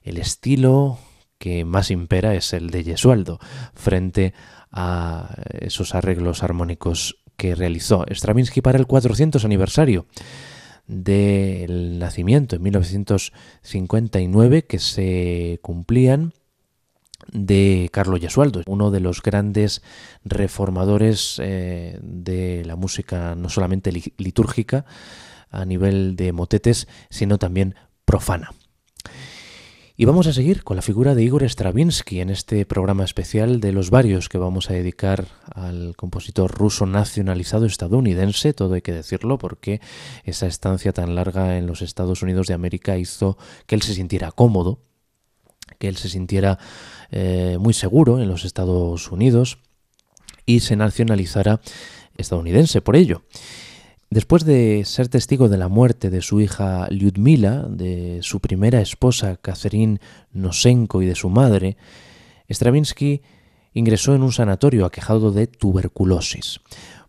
El 0.04 0.18
estilo 0.18 0.98
que 1.38 1.66
más 1.66 1.92
impera 1.92 2.34
es 2.34 2.54
el 2.54 2.72
de 2.72 2.84
Gesualdo 2.84 3.38
frente 3.74 4.34
a 4.72 5.36
esos 5.60 5.94
arreglos 5.94 6.42
armónicos 6.44 7.18
que 7.38 7.54
realizó 7.54 8.06
Stravinsky 8.10 8.62
para 8.62 8.80
el 8.80 8.88
400 8.88 9.46
aniversario 9.46 10.08
del 10.88 12.00
nacimiento 12.00 12.56
en 12.56 12.64
1959 12.64 14.66
que 14.66 14.80
se 14.80 15.60
cumplían 15.62 16.34
de 17.32 17.90
Carlo 17.92 18.18
Gesualdo, 18.18 18.62
uno 18.68 18.92
de 18.92 19.00
los 19.00 19.22
grandes 19.22 19.82
reformadores 20.24 21.40
eh, 21.44 22.00
de 22.02 22.64
la 22.66 22.76
música 22.76 23.36
no 23.36 23.50
solamente 23.50 23.92
litúrgica 24.18 24.86
a 25.50 25.66
nivel 25.66 26.16
de 26.16 26.32
motetes, 26.32 26.88
sino 27.10 27.38
también 27.38 27.76
profana. 28.06 28.52
Y 29.98 30.04
vamos 30.04 30.28
a 30.28 30.34
seguir 30.34 30.66
con 30.66 30.76
la 30.76 30.82
figura 30.82 31.16
de 31.16 31.24
Igor 31.24 31.44
Stravinsky 31.44 32.20
en 32.20 32.30
este 32.30 32.66
programa 32.66 33.06
especial 33.06 33.62
de 33.62 33.72
los 33.72 33.92
varios 33.92 34.28
que 34.28 34.38
vamos 34.38 34.70
a 34.70 34.74
dedicar 34.74 35.28
al 35.46 35.96
compositor 35.96 36.52
ruso 36.52 36.86
nacionalizado 36.86 37.66
estadounidense, 37.66 38.54
todo 38.54 38.74
hay 38.74 38.82
que 38.82 38.92
decirlo, 38.92 39.38
porque 39.38 39.80
esa 40.26 40.48
estancia 40.48 40.92
tan 40.92 41.16
larga 41.16 41.58
en 41.58 41.66
los 41.66 41.82
Estados 41.82 42.24
Unidos 42.24 42.48
de 42.48 42.56
América 42.56 42.98
hizo 42.98 43.38
que 43.68 43.76
él 43.76 43.84
se 43.84 43.94
sintiera 43.94 44.34
cómodo, 44.34 44.80
él 45.88 45.98
se 45.98 46.10
sintiera 46.10 46.60
eh, 47.12 47.58
muy 47.60 47.74
seguro 47.74 48.20
en 48.20 48.28
los 48.28 48.46
Estados 48.46 49.12
Unidos 49.12 49.58
y 50.46 50.60
se 50.60 50.76
nacionalizara 50.76 51.62
estadounidense 52.18 52.82
por 52.82 52.96
ello. 52.96 53.24
Después 54.10 54.46
de 54.46 54.84
ser 54.86 55.08
testigo 55.08 55.50
de 55.50 55.58
la 55.58 55.68
muerte 55.68 56.10
de 56.10 56.22
su 56.22 56.40
hija 56.40 56.88
Lyudmila, 56.90 57.66
de 57.68 58.20
su 58.22 58.40
primera 58.40 58.80
esposa 58.80 59.36
Catherine 59.38 60.00
Nosenko 60.32 61.02
y 61.02 61.06
de 61.06 61.16
su 61.16 61.30
madre, 61.30 61.76
Stravinsky 62.50 63.22
ingresó 63.74 64.16
en 64.16 64.24
un 64.24 64.32
sanatorio 64.32 64.86
aquejado 64.86 65.32
de 65.32 65.48
tuberculosis. 65.48 66.62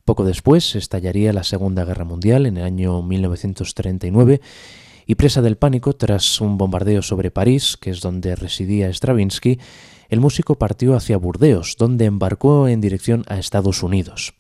Poco 0.05 0.25
después 0.25 0.75
estallaría 0.75 1.33
la 1.33 1.45
Segunda 1.45 1.85
Guerra 1.85 2.05
Mundial 2.05 2.47
en 2.47 2.57
el 2.57 2.65
año 2.65 3.03
1939 3.03 4.41
y 5.07 5.15
presa 5.15 5.41
del 5.41 5.57
pánico 5.57 5.95
tras 5.95 6.41
un 6.41 6.59
bombardeo 6.59 7.01
sobre 7.01 7.31
París, 7.31 7.77
que 7.81 7.91
es 7.91 8.01
donde 8.01 8.35
residía 8.35 8.93
Stravinsky, 8.93 9.59
el 10.09 10.21
músico 10.21 10.57
partió 10.57 10.95
hacia 10.95 11.17
Burdeos, 11.17 11.77
donde 11.79 12.05
embarcó 12.05 12.69
en 12.69 12.81
dirección 12.81 13.25
a 13.29 13.39
Estados 13.39 13.83
Unidos. 13.83 14.35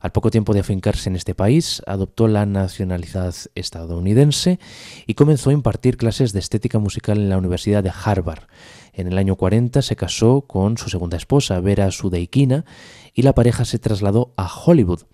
Al 0.00 0.12
poco 0.12 0.30
tiempo 0.30 0.52
de 0.52 0.60
afincarse 0.60 1.08
en 1.08 1.16
este 1.16 1.34
país, 1.34 1.80
adoptó 1.86 2.28
la 2.28 2.44
nacionalidad 2.44 3.34
estadounidense 3.54 4.58
y 5.06 5.14
comenzó 5.14 5.48
a 5.48 5.54
impartir 5.54 5.96
clases 5.96 6.34
de 6.34 6.40
estética 6.40 6.78
musical 6.78 7.16
en 7.16 7.30
la 7.30 7.38
Universidad 7.38 7.82
de 7.82 7.90
Harvard. 8.04 8.42
En 8.92 9.06
el 9.06 9.16
año 9.16 9.36
40 9.36 9.80
se 9.80 9.96
casó 9.96 10.42
con 10.42 10.76
su 10.76 10.90
segunda 10.90 11.16
esposa, 11.16 11.58
Vera 11.60 11.90
Sudeikina, 11.90 12.66
y 13.14 13.22
la 13.22 13.34
pareja 13.34 13.64
se 13.64 13.78
trasladó 13.78 14.34
a 14.36 14.46
Hollywood, 14.46 15.04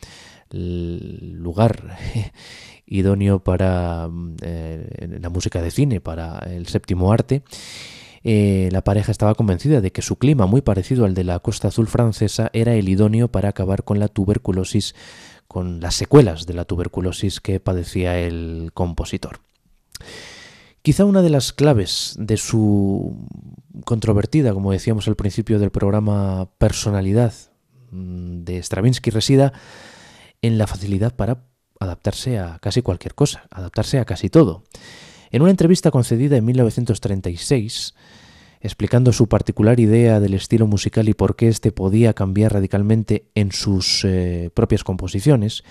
lugar 0.50 1.96
idóneo 2.90 3.38
para 3.38 4.08
mm, 4.08 4.36
eh, 4.42 5.18
la 5.20 5.30
música 5.30 5.62
de 5.62 5.70
cine, 5.70 6.00
para 6.00 6.38
el 6.40 6.66
séptimo 6.66 7.12
arte. 7.12 7.42
Eh, 8.22 8.68
la 8.70 8.84
pareja 8.84 9.12
estaba 9.12 9.34
convencida 9.34 9.80
de 9.80 9.92
que 9.92 10.02
su 10.02 10.16
clima, 10.16 10.46
muy 10.46 10.60
parecido 10.60 11.06
al 11.06 11.14
de 11.14 11.24
la 11.24 11.38
costa 11.38 11.68
azul 11.68 11.86
francesa, 11.86 12.50
era 12.52 12.74
el 12.74 12.88
idóneo 12.88 13.28
para 13.28 13.48
acabar 13.48 13.84
con 13.84 13.98
la 13.98 14.08
tuberculosis, 14.08 14.94
con 15.48 15.80
las 15.80 15.94
secuelas 15.94 16.44
de 16.44 16.52
la 16.54 16.66
tuberculosis 16.66 17.40
que 17.40 17.60
padecía 17.60 18.18
el 18.18 18.72
compositor. 18.74 19.40
Quizá 20.82 21.04
una 21.04 21.22
de 21.22 21.30
las 21.30 21.52
claves 21.52 22.16
de 22.18 22.36
su 22.36 23.16
controvertida, 23.84 24.52
como 24.52 24.72
decíamos 24.72 25.08
al 25.08 25.16
principio 25.16 25.58
del 25.58 25.70
programa, 25.70 26.50
personalidad 26.58 27.32
mm, 27.90 28.44
de 28.44 28.62
Stravinsky 28.62 29.10
resida 29.10 29.52
en 30.42 30.58
la 30.58 30.66
facilidad 30.66 31.14
para 31.14 31.49
adaptarse 31.80 32.38
a 32.38 32.58
casi 32.60 32.82
cualquier 32.82 33.14
cosa, 33.14 33.44
adaptarse 33.50 33.98
a 33.98 34.04
casi 34.04 34.28
todo. 34.28 34.62
En 35.32 35.42
una 35.42 35.50
entrevista 35.50 35.90
concedida 35.90 36.36
en 36.36 36.44
1936, 36.44 37.94
explicando 38.60 39.12
su 39.12 39.28
particular 39.28 39.80
idea 39.80 40.20
del 40.20 40.34
estilo 40.34 40.66
musical 40.66 41.08
y 41.08 41.14
por 41.14 41.34
qué 41.34 41.48
éste 41.48 41.72
podía 41.72 42.12
cambiar 42.12 42.52
radicalmente 42.52 43.24
en 43.34 43.50
sus 43.52 44.04
eh, 44.04 44.50
propias 44.54 44.84
composiciones, 44.84 45.64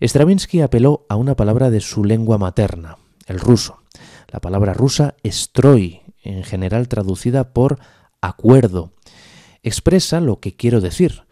Stravinsky 0.00 0.60
apeló 0.60 1.04
a 1.08 1.16
una 1.16 1.34
palabra 1.34 1.70
de 1.70 1.80
su 1.80 2.04
lengua 2.04 2.38
materna, 2.38 2.96
el 3.26 3.40
ruso. 3.40 3.82
La 4.28 4.40
palabra 4.40 4.72
rusa 4.72 5.16
stroy, 5.26 6.02
en 6.22 6.44
general 6.44 6.86
traducida 6.86 7.52
por 7.52 7.80
acuerdo, 8.20 8.92
expresa 9.64 10.20
lo 10.20 10.38
que 10.38 10.54
quiero 10.54 10.80
decir, 10.80 11.24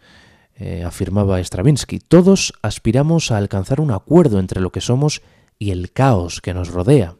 eh, 0.59 0.83
afirmaba 0.83 1.39
Stravinsky. 1.39 1.99
Todos 1.99 2.53
aspiramos 2.61 3.31
a 3.31 3.37
alcanzar 3.37 3.79
un 3.79 3.91
acuerdo 3.91 4.39
entre 4.39 4.59
lo 4.59 4.71
que 4.71 4.81
somos 4.81 5.21
y 5.59 5.71
el 5.71 5.91
caos 5.91 6.41
que 6.41 6.53
nos 6.53 6.69
rodea. 6.69 7.15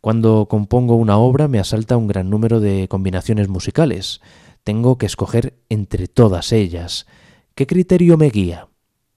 Cuando 0.00 0.46
compongo 0.48 0.96
una 0.96 1.18
obra 1.18 1.48
me 1.48 1.58
asalta 1.58 1.96
un 1.96 2.06
gran 2.06 2.30
número 2.30 2.60
de 2.60 2.88
combinaciones 2.88 3.48
musicales. 3.48 4.20
Tengo 4.64 4.96
que 4.96 5.06
escoger 5.06 5.58
entre 5.68 6.08
todas 6.08 6.52
ellas. 6.52 7.06
¿Qué 7.54 7.66
criterio 7.66 8.16
me 8.16 8.30
guía? 8.30 8.68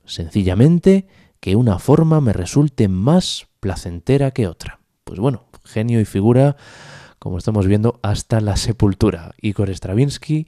Sencillamente 0.06 1.08
que 1.40 1.56
una 1.56 1.80
forma 1.80 2.20
me 2.20 2.34
resulte 2.34 2.88
más 2.88 3.48
placentera 3.60 4.32
que 4.32 4.48
otra. 4.48 4.82
Pues 5.06 5.20
bueno, 5.20 5.46
genio 5.64 6.02
y 6.02 6.06
figura, 6.06 6.58
como 7.20 7.38
estamos 7.38 7.68
viendo, 7.68 8.00
hasta 8.04 8.42
la 8.42 8.58
sepultura. 8.58 9.32
Igor 9.42 9.70
Stravinsky 9.70 10.48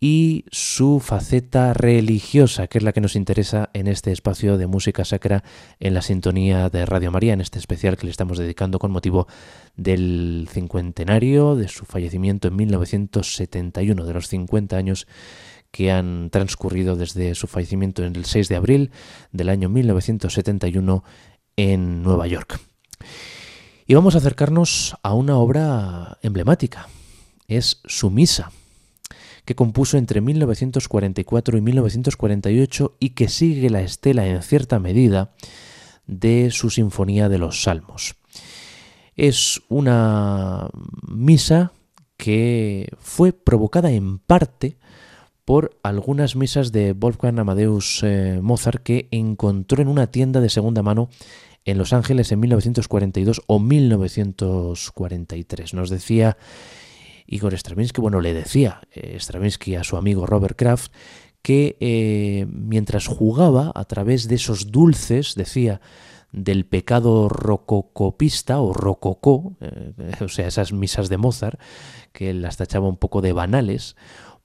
y 0.00 0.44
su 0.50 1.00
faceta 1.00 1.74
religiosa, 1.74 2.68
que 2.68 2.78
es 2.78 2.84
la 2.84 2.92
que 2.92 3.00
nos 3.00 3.16
interesa 3.16 3.70
en 3.72 3.88
este 3.88 4.12
espacio 4.12 4.56
de 4.56 4.66
música 4.66 5.04
sacra 5.04 5.42
en 5.80 5.94
la 5.94 6.02
sintonía 6.02 6.68
de 6.68 6.86
Radio 6.86 7.10
María, 7.10 7.32
en 7.32 7.40
este 7.40 7.58
especial 7.58 7.96
que 7.96 8.06
le 8.06 8.12
estamos 8.12 8.38
dedicando 8.38 8.78
con 8.78 8.92
motivo 8.92 9.26
del 9.76 10.48
cincuentenario 10.50 11.56
de 11.56 11.68
su 11.68 11.84
fallecimiento 11.84 12.48
en 12.48 12.56
1971, 12.56 14.04
de 14.04 14.12
los 14.12 14.28
50 14.28 14.76
años 14.76 15.06
que 15.72 15.90
han 15.90 16.30
transcurrido 16.30 16.96
desde 16.96 17.34
su 17.34 17.46
fallecimiento 17.46 18.04
en 18.04 18.14
el 18.14 18.24
6 18.24 18.48
de 18.48 18.56
abril 18.56 18.90
del 19.32 19.48
año 19.48 19.68
1971 19.68 21.04
en 21.56 22.02
Nueva 22.02 22.26
York. 22.28 22.60
Y 23.86 23.94
vamos 23.94 24.14
a 24.14 24.18
acercarnos 24.18 24.96
a 25.02 25.14
una 25.14 25.38
obra 25.38 26.18
emblemática, 26.22 26.88
es 27.48 27.80
su 27.84 28.10
misa 28.10 28.52
que 29.48 29.54
compuso 29.54 29.96
entre 29.96 30.20
1944 30.20 31.56
y 31.56 31.62
1948 31.62 32.96
y 33.00 33.08
que 33.10 33.28
sigue 33.28 33.70
la 33.70 33.80
estela 33.80 34.26
en 34.26 34.42
cierta 34.42 34.78
medida 34.78 35.32
de 36.06 36.50
su 36.50 36.68
Sinfonía 36.68 37.30
de 37.30 37.38
los 37.38 37.62
Salmos. 37.62 38.16
Es 39.16 39.62
una 39.70 40.68
misa 41.08 41.72
que 42.18 42.92
fue 42.98 43.32
provocada 43.32 43.90
en 43.90 44.18
parte 44.18 44.76
por 45.46 45.78
algunas 45.82 46.36
misas 46.36 46.70
de 46.70 46.92
Wolfgang 46.92 47.38
Amadeus 47.38 48.02
eh, 48.02 48.40
Mozart 48.42 48.82
que 48.82 49.08
encontró 49.10 49.80
en 49.80 49.88
una 49.88 50.08
tienda 50.08 50.42
de 50.42 50.50
segunda 50.50 50.82
mano 50.82 51.08
en 51.64 51.78
Los 51.78 51.94
Ángeles 51.94 52.30
en 52.32 52.40
1942 52.40 53.40
o 53.46 53.58
1943. 53.58 55.72
Nos 55.72 55.88
decía 55.88 56.36
Igor 57.28 57.52
Stravinsky, 57.56 58.00
bueno, 58.00 58.20
le 58.20 58.32
decía 58.32 58.80
eh, 58.90 59.16
Stravinsky 59.20 59.76
a 59.76 59.84
su 59.84 59.96
amigo 59.96 60.26
Robert 60.26 60.56
Kraft 60.56 60.92
que 61.42 61.76
eh, 61.80 62.46
mientras 62.50 63.06
jugaba 63.06 63.70
a 63.74 63.84
través 63.84 64.28
de 64.28 64.34
esos 64.34 64.72
dulces, 64.72 65.34
decía, 65.34 65.80
del 66.32 66.66
pecado 66.66 67.28
rococopista 67.28 68.60
o 68.60 68.72
rococó, 68.72 69.56
eh, 69.60 69.92
o 70.24 70.28
sea, 70.28 70.48
esas 70.48 70.72
misas 70.72 71.08
de 71.08 71.18
Mozart, 71.18 71.60
que 72.12 72.30
él 72.30 72.42
las 72.42 72.56
tachaba 72.56 72.88
un 72.88 72.96
poco 72.96 73.20
de 73.20 73.32
banales, 73.32 73.94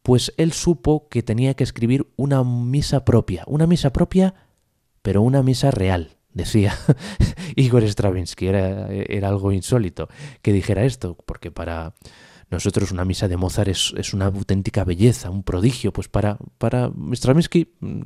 pues 0.03 0.33
él 0.37 0.51
supo 0.51 1.07
que 1.07 1.23
tenía 1.23 1.53
que 1.53 1.63
escribir 1.63 2.07
una 2.17 2.43
misa 2.43 3.05
propia, 3.05 3.43
una 3.47 3.65
misa 3.65 3.93
propia, 3.93 4.35
pero 5.01 5.21
una 5.21 5.41
misa 5.41 5.71
real, 5.71 6.17
decía 6.33 6.77
Igor 7.55 7.83
Stravinsky. 7.83 8.47
Era, 8.47 8.89
era 8.91 9.29
algo 9.29 9.53
insólito 9.53 10.09
que 10.41 10.51
dijera 10.51 10.83
esto, 10.83 11.17
porque 11.25 11.51
para 11.51 11.95
nosotros 12.53 12.91
una 12.91 13.03
misa 13.03 13.27
de 13.27 13.35
Mozart 13.35 13.69
es, 13.69 14.13
una 14.13 14.27
auténtica 14.27 14.83
belleza, 14.83 15.29
un 15.29 15.43
prodigio, 15.43 15.91
pues 15.91 16.07
para, 16.07 16.37
para 16.59 16.91
Stravinsky 17.13 17.73
mm, 17.79 18.01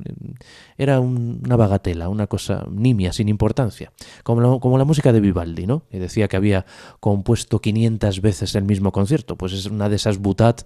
era 0.76 1.00
una 1.00 1.56
bagatela, 1.56 2.08
una 2.08 2.26
cosa 2.26 2.66
nimia, 2.70 3.12
sin 3.12 3.28
importancia, 3.28 3.92
como 4.22 4.40
la, 4.40 4.58
como 4.58 4.78
la 4.78 4.84
música 4.84 5.12
de 5.12 5.20
Vivaldi, 5.20 5.66
¿no? 5.66 5.86
Que 5.90 5.98
decía 5.98 6.28
que 6.28 6.36
había 6.36 6.64
compuesto 6.98 7.60
500 7.60 8.20
veces 8.22 8.54
el 8.54 8.64
mismo 8.64 8.90
concierto, 8.90 9.36
pues 9.36 9.52
es 9.52 9.66
una 9.66 9.88
de 9.88 9.96
esas 9.96 10.18
butat, 10.18 10.62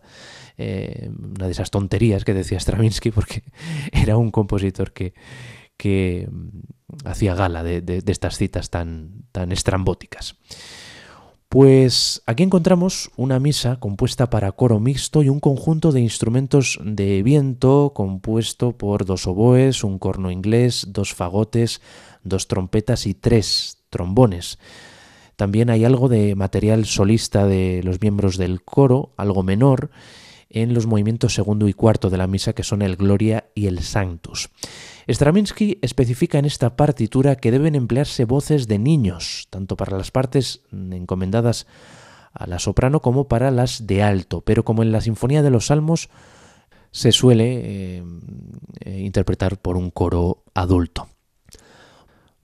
eh, 0.56 1.10
una 1.18 1.46
de 1.46 1.52
esas 1.52 1.70
tonterías 1.70 2.24
que 2.24 2.34
decía 2.34 2.60
Stravinsky, 2.60 3.10
porque 3.10 3.42
era 3.92 4.16
un 4.16 4.30
compositor 4.30 4.92
que, 4.92 5.12
que 5.76 6.28
mm, 6.30 7.08
hacía 7.08 7.34
gala 7.34 7.64
de, 7.64 7.80
de, 7.80 8.00
de 8.00 8.12
estas 8.12 8.36
citas 8.36 8.70
tan, 8.70 9.24
tan 9.32 9.50
estrambóticas. 9.50 10.36
Pues 11.52 12.22
aquí 12.24 12.44
encontramos 12.44 13.10
una 13.14 13.38
misa 13.38 13.76
compuesta 13.78 14.30
para 14.30 14.52
coro 14.52 14.80
mixto 14.80 15.22
y 15.22 15.28
un 15.28 15.38
conjunto 15.38 15.92
de 15.92 16.00
instrumentos 16.00 16.80
de 16.82 17.22
viento 17.22 17.92
compuesto 17.94 18.72
por 18.72 19.04
dos 19.04 19.26
oboes, 19.26 19.84
un 19.84 19.98
corno 19.98 20.30
inglés, 20.30 20.86
dos 20.88 21.12
fagotes, 21.12 21.82
dos 22.24 22.48
trompetas 22.48 23.06
y 23.06 23.12
tres 23.12 23.76
trombones. 23.90 24.58
También 25.36 25.68
hay 25.68 25.84
algo 25.84 26.08
de 26.08 26.34
material 26.36 26.86
solista 26.86 27.46
de 27.46 27.82
los 27.84 28.00
miembros 28.00 28.38
del 28.38 28.62
coro, 28.62 29.12
algo 29.18 29.42
menor, 29.42 29.90
en 30.48 30.72
los 30.72 30.86
movimientos 30.86 31.34
segundo 31.34 31.68
y 31.68 31.74
cuarto 31.74 32.08
de 32.08 32.16
la 32.16 32.28
misa 32.28 32.54
que 32.54 32.62
son 32.62 32.80
el 32.80 32.96
Gloria 32.96 33.44
y 33.54 33.66
el 33.66 33.80
Sanctus. 33.82 34.48
Stravinsky 35.08 35.78
especifica 35.82 36.38
en 36.38 36.44
esta 36.44 36.76
partitura 36.76 37.36
que 37.36 37.50
deben 37.50 37.74
emplearse 37.74 38.24
voces 38.24 38.68
de 38.68 38.78
niños, 38.78 39.48
tanto 39.50 39.76
para 39.76 39.96
las 39.96 40.10
partes 40.10 40.62
encomendadas 40.72 41.66
a 42.32 42.46
la 42.46 42.58
soprano 42.58 43.00
como 43.00 43.28
para 43.28 43.50
las 43.50 43.86
de 43.86 44.02
alto, 44.02 44.42
pero 44.42 44.64
como 44.64 44.82
en 44.82 44.92
la 44.92 45.00
Sinfonía 45.00 45.42
de 45.42 45.50
los 45.50 45.66
Salmos 45.66 46.08
se 46.90 47.12
suele 47.12 47.98
eh, 47.98 48.04
eh, 48.80 49.00
interpretar 49.00 49.60
por 49.60 49.76
un 49.76 49.90
coro 49.90 50.44
adulto. 50.54 51.08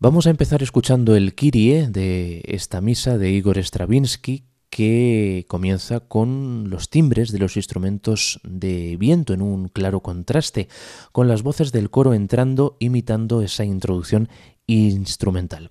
Vamos 0.00 0.26
a 0.26 0.30
empezar 0.30 0.62
escuchando 0.62 1.16
el 1.16 1.34
Kyrie 1.34 1.88
de 1.88 2.42
esta 2.46 2.80
misa 2.80 3.18
de 3.18 3.30
Igor 3.30 3.58
Stravinsky, 3.58 4.44
que 4.70 5.44
comienza 5.48 6.00
con 6.00 6.70
los 6.70 6.90
timbres 6.90 7.32
de 7.32 7.38
los 7.38 7.56
instrumentos 7.56 8.40
de 8.44 8.96
viento 8.96 9.32
en 9.32 9.42
un 9.42 9.68
claro 9.68 10.00
contraste, 10.00 10.68
con 11.12 11.28
las 11.28 11.42
voces 11.42 11.72
del 11.72 11.90
coro 11.90 12.14
entrando 12.14 12.76
imitando 12.78 13.42
esa 13.42 13.64
introducción 13.64 14.28
instrumental. 14.66 15.70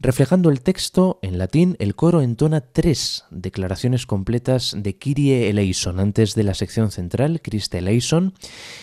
Reflejando 0.00 0.50
el 0.50 0.60
texto 0.60 1.18
en 1.22 1.38
latín, 1.38 1.76
el 1.78 1.94
coro 1.94 2.20
entona 2.20 2.60
tres 2.60 3.24
declaraciones 3.30 4.06
completas 4.06 4.74
de 4.76 4.96
Kyrie 4.96 5.48
eleison 5.48 6.00
antes 6.00 6.34
de 6.34 6.42
la 6.42 6.54
sección 6.54 6.90
central, 6.90 7.40
Christe 7.42 7.78
eleison, 7.78 8.34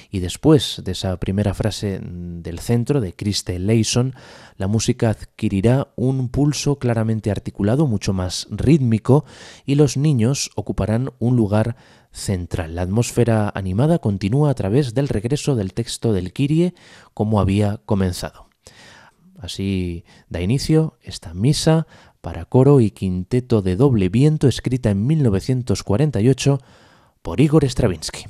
y 0.10 0.19
después 0.19 0.82
de 0.84 0.93
esa 0.93 1.17
primera 1.19 1.54
frase 1.54 2.00
del 2.02 2.60
centro 2.60 3.02
de 3.02 3.13
Christe 3.13 3.58
eleison, 3.58 4.15
la 4.58 4.67
música 4.67 5.10
adquirirá 5.10 5.89
un 5.95 6.30
pulso 6.30 6.80
claramente 6.80 7.30
articulado, 7.30 7.88
mucho 7.88 8.13
más 8.13 8.47
rítmico, 8.50 9.26
y 9.65 9.76
los 9.76 9.97
niños 9.97 10.50
ocuparán 10.56 11.12
un 11.19 11.36
lugar 11.36 11.76
central. 12.12 12.76
La 12.76 12.84
atmósfera 12.84 13.52
animada 13.54 14.00
continúa 14.00 14.50
a 14.50 14.56
través 14.56 14.93
del 14.93 15.08
regreso 15.08 15.56
del 15.56 15.74
texto 15.74 16.13
del 16.13 16.34
Kyrie 16.34 16.74
como 17.13 17.39
había 17.39 17.82
comenzado. 17.86 18.51
Así 19.41 20.06
da 20.30 20.39
inicio 20.39 20.97
esta 21.01 21.34
misa 21.34 21.88
para 22.21 22.45
coro 22.45 22.80
y 22.80 22.91
quinteto 22.91 23.62
de 23.63 23.75
doble 23.75 24.10
viento 24.10 24.47
escrita 24.47 24.91
en 24.91 25.08
1948 25.08 26.60
por 27.23 27.41
Igor 27.41 27.65
Stravinsky. 27.65 28.25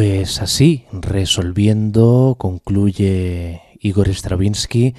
Pues 0.00 0.40
así, 0.40 0.86
resolviendo, 0.92 2.36
concluye 2.38 3.60
Igor 3.80 4.08
Stravinsky 4.08 4.94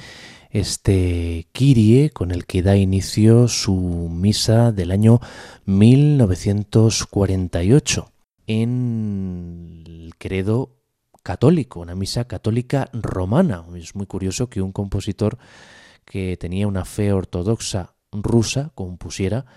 este 0.52 1.48
Kyrie 1.54 2.12
con 2.12 2.30
el 2.30 2.46
que 2.46 2.62
da 2.62 2.78
inicio 2.78 3.48
su 3.48 4.10
misa 4.12 4.72
del 4.72 4.92
año 4.92 5.20
1948 5.66 8.12
en 8.46 9.84
el 9.88 10.14
credo 10.20 10.78
católico, 11.24 11.80
una 11.80 11.96
misa 11.96 12.26
católica 12.26 12.88
romana. 12.94 13.66
Es 13.76 13.96
muy 13.96 14.06
curioso 14.06 14.52
que 14.52 14.62
un 14.62 14.72
compositor 14.72 15.40
que 16.06 16.38
tenía 16.38 16.68
una 16.68 16.86
fe 16.86 17.12
ortodoxa 17.12 17.96
rusa 18.12 18.72
compusiera 18.76 19.48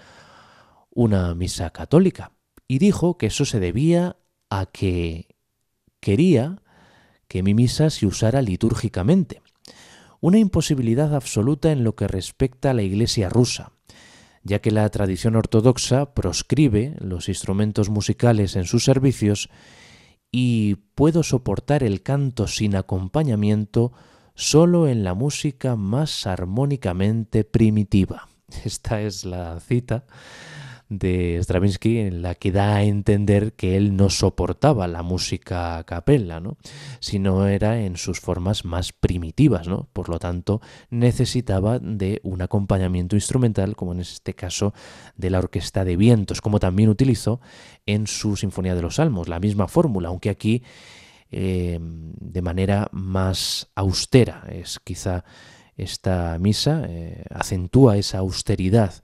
una 0.89 1.35
misa 1.35 1.69
católica 1.69 2.33
y 2.67 2.79
dijo 2.79 3.19
que 3.19 3.27
eso 3.27 3.45
se 3.45 3.61
debía 3.61 4.17
a 4.49 4.67
que 4.67 5.34
quería 6.05 6.59
que 7.29 7.43
mi 7.43 7.55
misa 7.55 7.89
se 7.89 8.05
usara 8.05 8.43
litúrgicamente 8.43 9.41
una 10.21 10.39
imposibilidad 10.39 11.15
absoluta 11.15 11.73
en 11.73 11.83
lo 11.83 11.97
que 11.97 12.07
respecta 12.07 12.71
a 12.71 12.75
la 12.75 12.83
Iglesia 12.83 13.31
rusa, 13.31 13.73
ya 14.43 14.61
que 14.61 14.71
la 14.71 14.87
tradición 14.91 15.35
ortodoxa 15.35 16.13
proscribe 16.13 16.95
los 16.99 17.31
instrumentos 17.31 17.89
musicales 17.89 18.55
en 18.55 18.67
sus 18.67 18.85
servicios 18.85 19.49
y 20.31 20.77
puedo 20.95 21.23
soportar 21.23 21.83
el 21.83 22.03
canto 22.03 22.49
sin 22.49 22.77
acompañamiento 22.77 23.93
solo 24.35 24.87
en 24.87 25.05
la 25.05 25.15
música 25.15 25.75
más 25.75 26.27
armónicamente 26.27 27.45
primitiva. 27.45 28.29
Esta 28.65 29.01
es 29.01 29.25
la 29.25 29.59
cita 29.61 30.05
de 30.89 31.39
Stravinsky 31.43 31.99
en 31.99 32.23
la 32.23 32.35
que 32.35 32.53
da 32.53 32.77
a 32.77 32.83
entender 32.83 33.55
que 33.55 33.77
él 33.77 33.97
no 33.97 34.11
soportaba 34.11 34.87
la 34.87 35.03
música 35.03 35.79
a 35.79 35.85
capella, 35.85 36.41
¿no? 36.41 36.57
sino 37.01 37.47
era 37.47 37.81
en 37.81 37.97
sus 37.97 38.21
formas 38.21 38.65
más 38.65 38.93
primitivas, 38.93 39.67
¿no? 39.69 39.89
por 39.93 40.09
lo 40.09 40.19
tanto 40.19 40.61
necesitaba 40.91 41.79
de 41.79 42.21
un 42.23 42.43
acompañamiento 42.43 43.17
instrumental, 43.17 43.77
como 43.77 43.93
en 43.93 44.01
este 44.01 44.35
caso 44.35 44.75
de 45.17 45.31
la 45.31 45.39
Orquesta 45.39 45.85
de 45.85 45.97
Vientos, 45.97 46.41
como 46.41 46.61
también 46.61 46.89
utilizó 46.89 47.41
en 47.87 48.07
su 48.07 48.37
Sinfonía 48.37 48.75
de 48.75 48.83
los 48.83 48.97
Salmos, 48.97 49.29
la 49.29 49.41
misma 49.41 49.69
fórmula, 49.69 50.09
aunque 50.09 50.31
aquí 50.31 50.63
eh, 51.31 51.79
de 51.81 52.43
manera 52.43 52.89
más 52.93 53.71
austera, 53.75 54.45
es 54.51 54.79
quizá 54.79 55.25
esta 55.77 56.39
misa 56.39 56.85
eh, 56.87 57.25
acentúa 57.31 57.97
esa 57.97 58.19
austeridad 58.19 59.03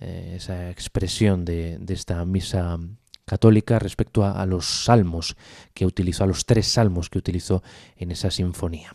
eh, 0.00 0.34
esa 0.36 0.70
expresión 0.70 1.44
de, 1.44 1.80
esta 1.88 2.24
misa 2.24 2.78
católica 3.24 3.78
respecto 3.78 4.24
a, 4.24 4.46
los 4.46 4.84
salmos 4.84 5.36
que 5.74 5.86
utilizó, 5.86 6.24
a 6.24 6.26
los 6.26 6.46
tres 6.46 6.66
salmos 6.66 7.10
que 7.10 7.18
utilizó 7.18 7.62
en 7.96 8.10
esa 8.10 8.30
sinfonía. 8.30 8.94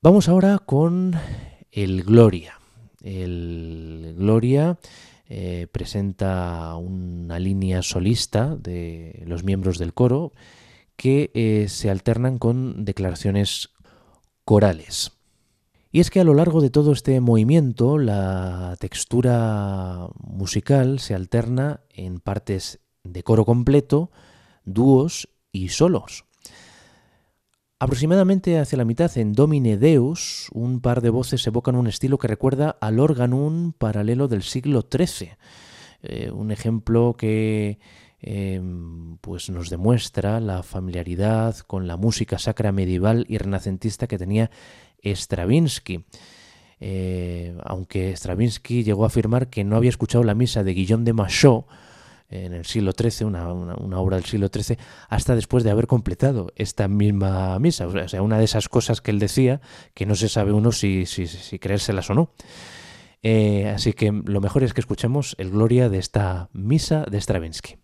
Vamos 0.00 0.28
ahora 0.28 0.58
con 0.58 1.14
el 1.72 2.02
Gloria. 2.04 2.60
El 3.02 4.14
Gloria 4.16 4.78
eh, 5.26 5.66
presenta 5.72 6.76
una 6.76 7.38
línea 7.38 7.82
solista 7.82 8.54
de 8.56 9.24
los 9.26 9.42
miembros 9.44 9.78
del 9.78 9.94
coro 9.94 10.32
que 10.96 11.30
eh, 11.34 11.66
se 11.68 11.90
alternan 11.90 12.38
con 12.38 12.84
declaraciones 12.84 13.70
corales. 14.44 15.13
Y 15.94 16.00
es 16.00 16.10
que 16.10 16.18
a 16.18 16.24
lo 16.24 16.34
largo 16.34 16.60
de 16.60 16.70
todo 16.70 16.90
este 16.90 17.20
movimiento 17.20 17.98
la 17.98 18.74
textura 18.80 20.08
musical 20.18 20.98
se 20.98 21.14
alterna 21.14 21.82
en 21.88 22.18
partes 22.18 22.80
de 23.04 23.22
coro 23.22 23.44
completo, 23.44 24.10
dúos 24.64 25.28
y 25.52 25.68
solos. 25.68 26.24
Aproximadamente 27.78 28.58
hacia 28.58 28.76
la 28.76 28.84
mitad 28.84 29.16
en 29.16 29.34
Domine 29.34 29.76
Deus, 29.76 30.48
un 30.52 30.80
par 30.80 31.00
de 31.00 31.10
voces 31.10 31.46
evocan 31.46 31.76
un 31.76 31.86
estilo 31.86 32.18
que 32.18 32.26
recuerda 32.26 32.76
al 32.80 32.98
órgano 32.98 33.72
paralelo 33.78 34.26
del 34.26 34.42
siglo 34.42 34.88
XIII. 34.92 35.34
Eh, 36.02 36.32
un 36.32 36.50
ejemplo 36.50 37.14
que 37.16 37.78
em, 38.18 39.16
pues 39.18 39.48
nos 39.48 39.70
demuestra 39.70 40.40
la 40.40 40.64
familiaridad 40.64 41.56
con 41.58 41.86
la 41.86 41.96
música 41.96 42.40
sacra 42.40 42.72
medieval 42.72 43.26
y 43.28 43.38
renacentista 43.38 44.08
que 44.08 44.18
tenía 44.18 44.50
Stravinsky. 45.12 46.04
Eh, 46.80 47.56
aunque 47.64 48.12
Stravinsky 48.12 48.84
llegó 48.84 49.04
a 49.04 49.06
afirmar 49.06 49.48
que 49.48 49.64
no 49.64 49.76
había 49.76 49.90
escuchado 49.90 50.24
la 50.24 50.34
misa 50.34 50.64
de 50.64 50.74
Guillaume 50.74 51.04
de 51.04 51.12
Machaut 51.12 51.66
en 52.30 52.52
el 52.52 52.64
siglo 52.64 52.92
XIII, 52.92 53.26
una, 53.26 53.98
obra 53.98 54.16
del 54.16 54.24
siglo 54.24 54.48
XIII, 54.52 54.78
hasta 55.08 55.34
después 55.34 55.62
de 55.62 55.70
haber 55.70 55.86
completado 55.86 56.52
esta 56.56 56.88
misma 56.88 57.58
misa. 57.58 57.86
O 57.86 58.08
sea, 58.08 58.22
una 58.22 58.38
de 58.38 58.44
esas 58.44 58.68
cosas 58.68 59.00
que 59.00 59.10
él 59.10 59.18
decía 59.18 59.60
que 59.94 60.06
no 60.06 60.14
se 60.14 60.28
sabe 60.28 60.52
uno 60.52 60.72
si, 60.72 61.06
si, 61.06 61.58
creérselas 61.58 62.10
o 62.10 62.14
no. 62.14 62.30
Eh, 63.22 63.68
así 63.74 63.92
que 63.92 64.12
lo 64.12 64.40
mejor 64.40 64.64
es 64.64 64.74
que 64.74 64.80
escuchemos 64.80 65.34
el 65.38 65.50
Gloria 65.50 65.88
de 65.88 65.98
esta 65.98 66.50
misa 66.52 67.04
de 67.10 67.20
Stravinsky. 67.20 67.76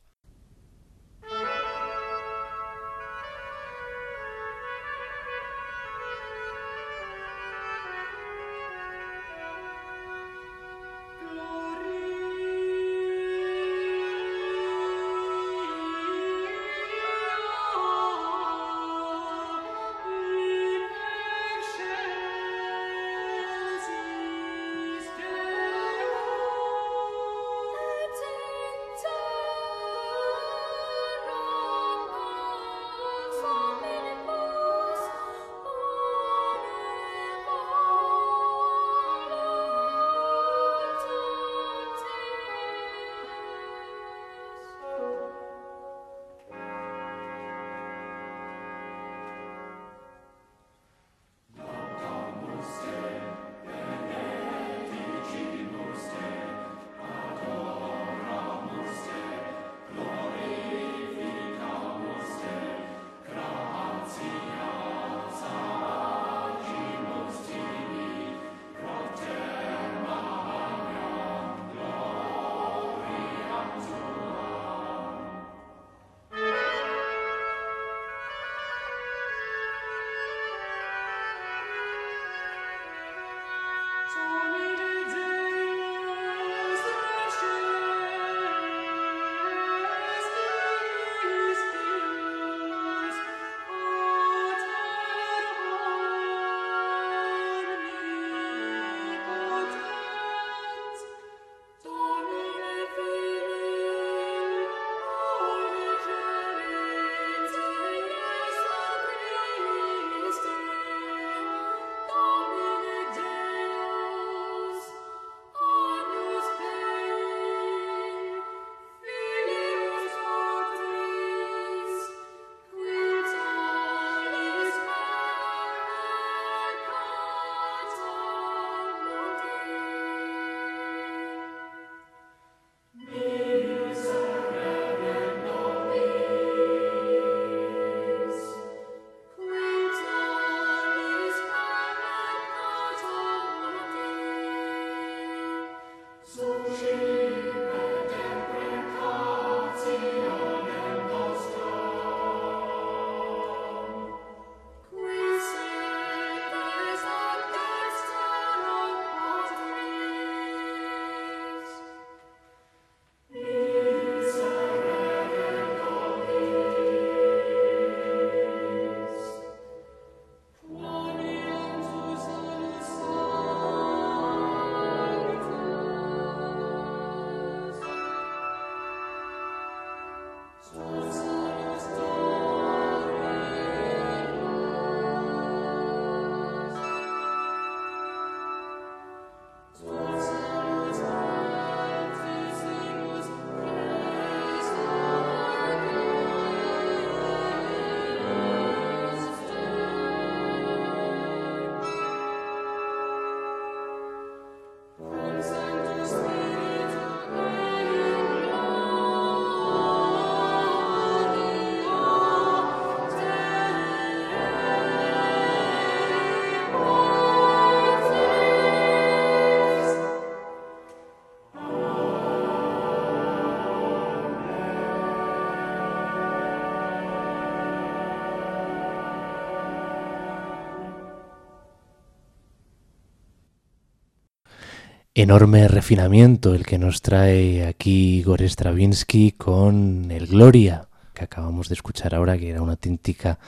Enorme 235.21 235.69
refinamiento 235.69 236.55
el 236.55 236.65
que 236.65 236.79
nos 236.79 237.03
trae 237.03 237.67
aquí 237.67 238.21
Igor 238.21 238.41
Stravinsky 238.41 239.33
con 239.33 240.11
el 240.11 240.27
Gloria, 240.27 240.89
que 241.13 241.25
acabamos 241.25 241.69
de 241.69 241.75
escuchar 241.75 242.15
ahora, 242.15 242.39
que 242.39 242.49
era 242.49 242.63
una 242.63 242.73
auténtica 242.73 243.39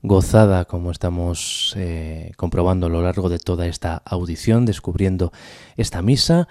gozada, 0.00 0.64
como 0.64 0.90
estamos 0.90 1.74
eh, 1.76 2.32
comprobando 2.36 2.86
a 2.86 2.88
lo 2.88 3.02
largo 3.02 3.28
de 3.28 3.38
toda 3.38 3.66
esta 3.66 4.00
audición, 4.06 4.64
descubriendo 4.64 5.30
esta 5.76 6.00
misa. 6.00 6.48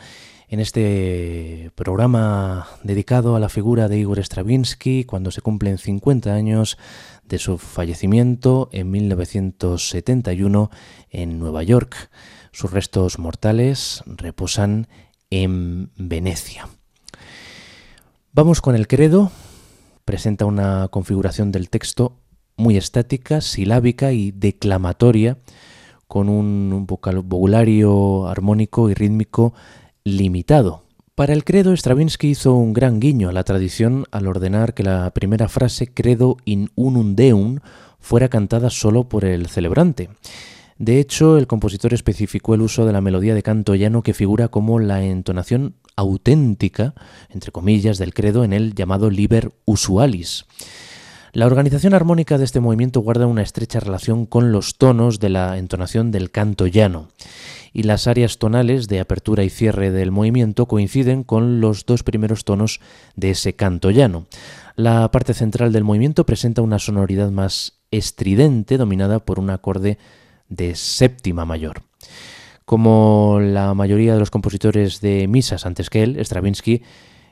En 0.49 0.59
este 0.59 1.71
programa 1.73 2.67
dedicado 2.83 3.35
a 3.35 3.39
la 3.39 3.49
figura 3.49 3.87
de 3.87 3.97
Igor 3.97 4.19
Stravinsky, 4.19 5.03
cuando 5.05 5.31
se 5.31 5.41
cumplen 5.41 5.79
50 5.79 6.31
años 6.31 6.77
de 7.27 7.39
su 7.39 7.57
fallecimiento 7.57 8.69
en 8.71 8.91
1971 8.91 10.69
en 11.09 11.39
Nueva 11.39 11.63
York. 11.63 12.11
Sus 12.53 12.71
restos 12.71 13.17
mortales 13.17 14.03
reposan 14.05 14.87
en 15.31 15.89
Venecia. 15.97 16.69
Vamos 18.31 18.61
con 18.61 18.75
el 18.75 18.87
credo. 18.87 19.31
Presenta 20.05 20.45
una 20.45 20.87
configuración 20.89 21.51
del 21.51 21.71
texto 21.71 22.15
muy 22.55 22.77
estática, 22.77 23.41
silábica 23.41 24.11
y 24.11 24.29
declamatoria, 24.31 25.39
con 26.07 26.29
un 26.29 26.85
vocabulario 26.85 28.27
armónico 28.27 28.87
y 28.91 28.93
rítmico 28.93 29.55
limitado. 30.03 30.83
Para 31.15 31.33
el 31.33 31.43
credo, 31.43 31.75
Stravinsky 31.75 32.29
hizo 32.29 32.53
un 32.53 32.73
gran 32.73 32.99
guiño 32.99 33.29
a 33.29 33.33
la 33.33 33.43
tradición 33.43 34.05
al 34.11 34.27
ordenar 34.27 34.75
que 34.75 34.83
la 34.83 35.09
primera 35.11 35.49
frase 35.49 35.91
credo 35.91 36.37
in 36.45 36.69
unum 36.75 37.15
deum 37.15 37.59
fuera 37.99 38.29
cantada 38.29 38.69
solo 38.69 39.09
por 39.09 39.25
el 39.25 39.47
celebrante. 39.47 40.09
De 40.77 40.99
hecho, 40.99 41.37
el 41.37 41.47
compositor 41.47 41.93
especificó 41.93 42.55
el 42.55 42.61
uso 42.61 42.85
de 42.85 42.93
la 42.93 43.01
melodía 43.01 43.35
de 43.35 43.43
canto 43.43 43.75
llano 43.75 44.01
que 44.01 44.13
figura 44.13 44.47
como 44.47 44.79
la 44.79 45.03
entonación 45.03 45.75
auténtica, 45.95 46.93
entre 47.29 47.51
comillas, 47.51 47.97
del 47.97 48.13
credo 48.13 48.43
en 48.43 48.53
el 48.53 48.73
llamado 48.73 49.09
Liber 49.09 49.51
Usualis. 49.65 50.45
La 51.31 51.47
organización 51.47 51.95
armónica 51.95 52.37
de 52.37 52.43
este 52.43 52.59
movimiento 52.59 53.01
guarda 53.01 53.25
una 53.25 53.41
estrecha 53.41 53.79
relación 53.79 54.27
con 54.27 54.51
los 54.51 54.77
tonos 54.77 55.19
de 55.19 55.29
la 55.29 55.57
entonación 55.57 56.11
del 56.11 56.29
canto 56.29 56.67
llano, 56.67 57.07
y 57.73 57.83
las 57.83 58.05
áreas 58.05 58.37
tonales 58.37 58.87
de 58.87 58.99
apertura 58.99 59.43
y 59.43 59.49
cierre 59.49 59.89
del 59.89 60.11
movimiento 60.11 60.67
coinciden 60.67 61.23
con 61.23 61.59
los 61.59 61.87
dos 61.87 62.03
primeros 62.03 62.45
tonos 62.45 62.79
de 63.15 63.31
ese 63.31 63.55
canto 63.55 63.89
llano. 63.89 64.27
La 64.75 65.09
parte 65.09 65.33
central 65.33 65.73
del 65.73 65.83
movimiento 65.83 66.23
presenta 66.23 66.61
una 66.61 66.77
sonoridad 66.77 67.31
más 67.31 67.79
estridente 67.89 68.77
dominada 68.77 69.19
por 69.19 69.39
un 69.39 69.49
acorde 69.49 69.97
de 70.55 70.75
séptima 70.75 71.45
mayor. 71.45 71.83
Como 72.65 73.39
la 73.41 73.73
mayoría 73.73 74.13
de 74.13 74.19
los 74.19 74.31
compositores 74.31 75.01
de 75.01 75.27
misas 75.27 75.65
antes 75.65 75.89
que 75.89 76.03
él, 76.03 76.17
Stravinsky 76.19 76.83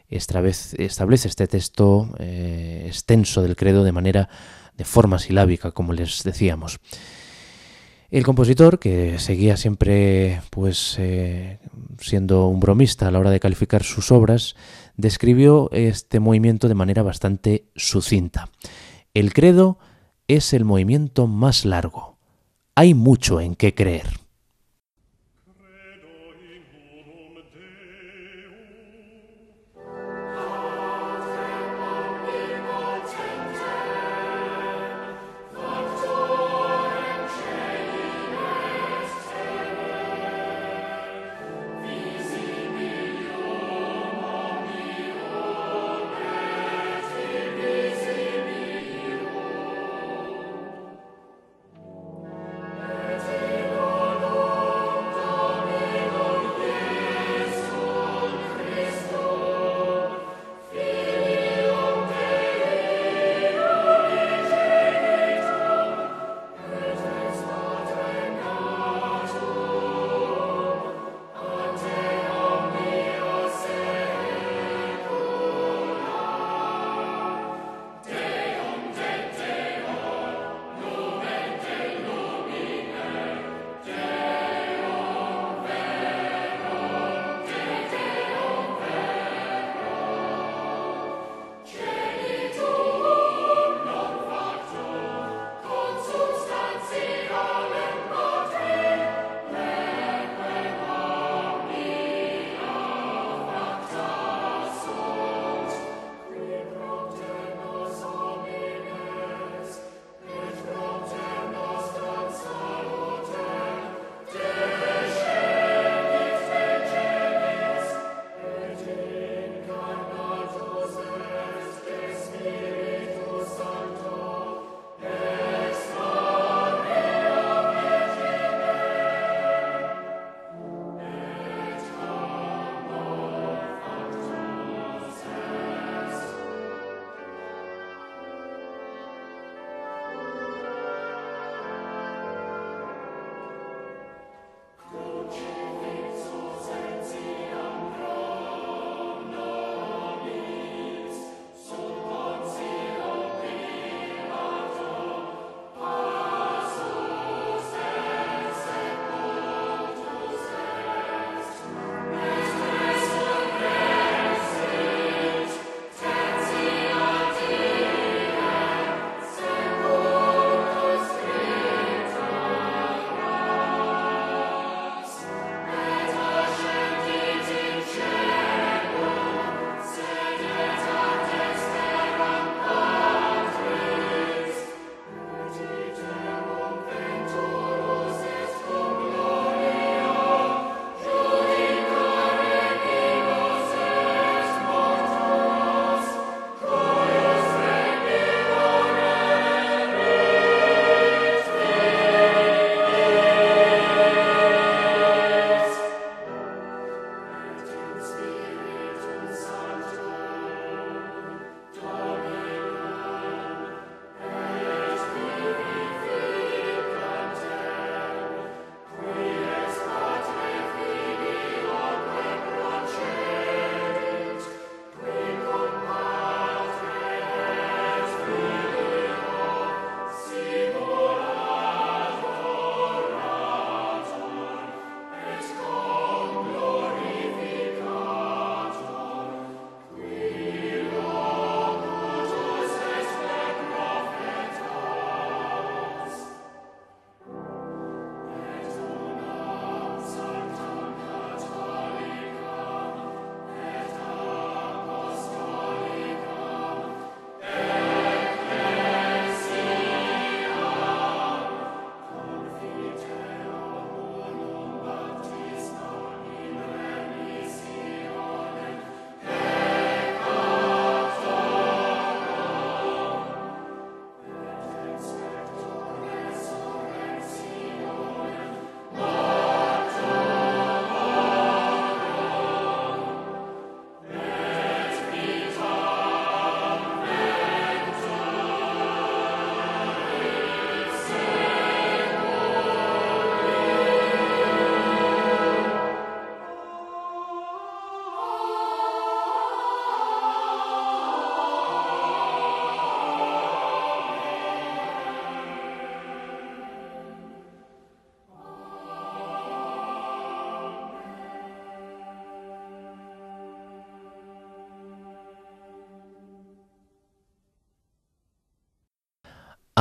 establece 0.10 1.28
este 1.28 1.48
texto 1.48 2.14
eh, 2.20 2.84
extenso 2.88 3.42
del 3.42 3.56
credo 3.56 3.84
de 3.84 3.94
manera 3.94 4.30
de 4.78 4.84
forma 4.84 5.20
silábica, 5.20 5.72
como 5.72 5.94
les 5.94 6.24
decíamos. 6.24 6.80
El 8.10 8.26
compositor, 8.26 8.78
que 8.78 9.20
seguía 9.20 9.56
siempre 9.56 10.42
pues 10.50 10.98
eh, 11.00 11.60
siendo 11.98 12.48
un 12.48 12.60
bromista 12.60 13.08
a 13.08 13.12
la 13.12 13.20
hora 13.20 13.32
de 13.32 13.40
calificar 13.40 13.84
sus 13.84 14.12
obras, 14.12 14.56
describió 14.98 15.70
este 15.72 16.20
movimiento 16.20 16.68
de 16.68 16.76
manera 16.76 17.04
bastante 17.04 17.70
sucinta. 17.78 18.50
El 19.14 19.34
credo 19.34 19.80
es 20.28 20.52
el 20.52 20.66
movimiento 20.66 21.28
más 21.28 21.64
largo, 21.64 22.11
hay 22.76 22.94
mucho 22.94 23.42
en 23.42 23.56
qué 23.56 23.74
creer. 23.74 24.21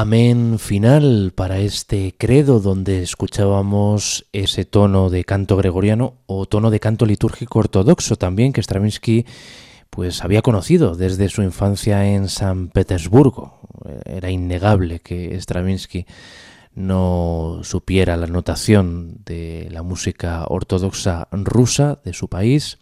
Amén 0.00 0.58
final 0.58 1.30
para 1.36 1.58
este 1.58 2.14
credo 2.16 2.58
donde 2.58 3.02
escuchábamos 3.02 4.24
ese 4.32 4.64
tono 4.64 5.10
de 5.10 5.24
canto 5.24 5.58
gregoriano 5.58 6.14
o 6.24 6.46
tono 6.46 6.70
de 6.70 6.80
canto 6.80 7.04
litúrgico 7.04 7.58
ortodoxo 7.58 8.16
también 8.16 8.54
que 8.54 8.62
Stravinsky 8.62 9.26
pues 9.90 10.24
había 10.24 10.40
conocido 10.40 10.96
desde 10.96 11.28
su 11.28 11.42
infancia 11.42 12.06
en 12.06 12.30
San 12.30 12.68
Petersburgo. 12.68 13.60
Era 14.06 14.30
innegable 14.30 15.00
que 15.00 15.38
Stravinsky 15.38 16.06
no 16.74 17.60
supiera 17.62 18.16
la 18.16 18.26
notación 18.26 19.18
de 19.26 19.68
la 19.70 19.82
música 19.82 20.46
ortodoxa 20.48 21.28
rusa 21.30 22.00
de 22.02 22.14
su 22.14 22.28
país 22.28 22.78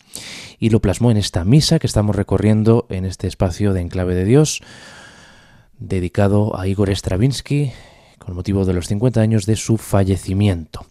y 0.61 0.71
lo 0.71 0.81
plasmó 0.81 1.11
en 1.11 1.17
esta 1.17 1.45
misa 1.45 1.81
que 1.81 1.89
estamos 1.89 2.15
recorriendo 2.15 2.87
en 2.91 3.05
este 3.05 3.27
espacio 3.27 3.73
de 3.73 3.81
Enclave 3.81 4.15
de 4.15 4.25
Dios 4.25 4.61
dedicado 5.79 6.59
a 6.59 6.67
Igor 6.67 6.91
Stravinsky 6.91 7.73
con 8.19 8.35
motivo 8.35 8.65
de 8.65 8.75
los 8.75 8.89
50 8.89 9.21
años 9.21 9.47
de 9.47 9.57
su 9.57 9.77
fallecimiento. 9.77 10.87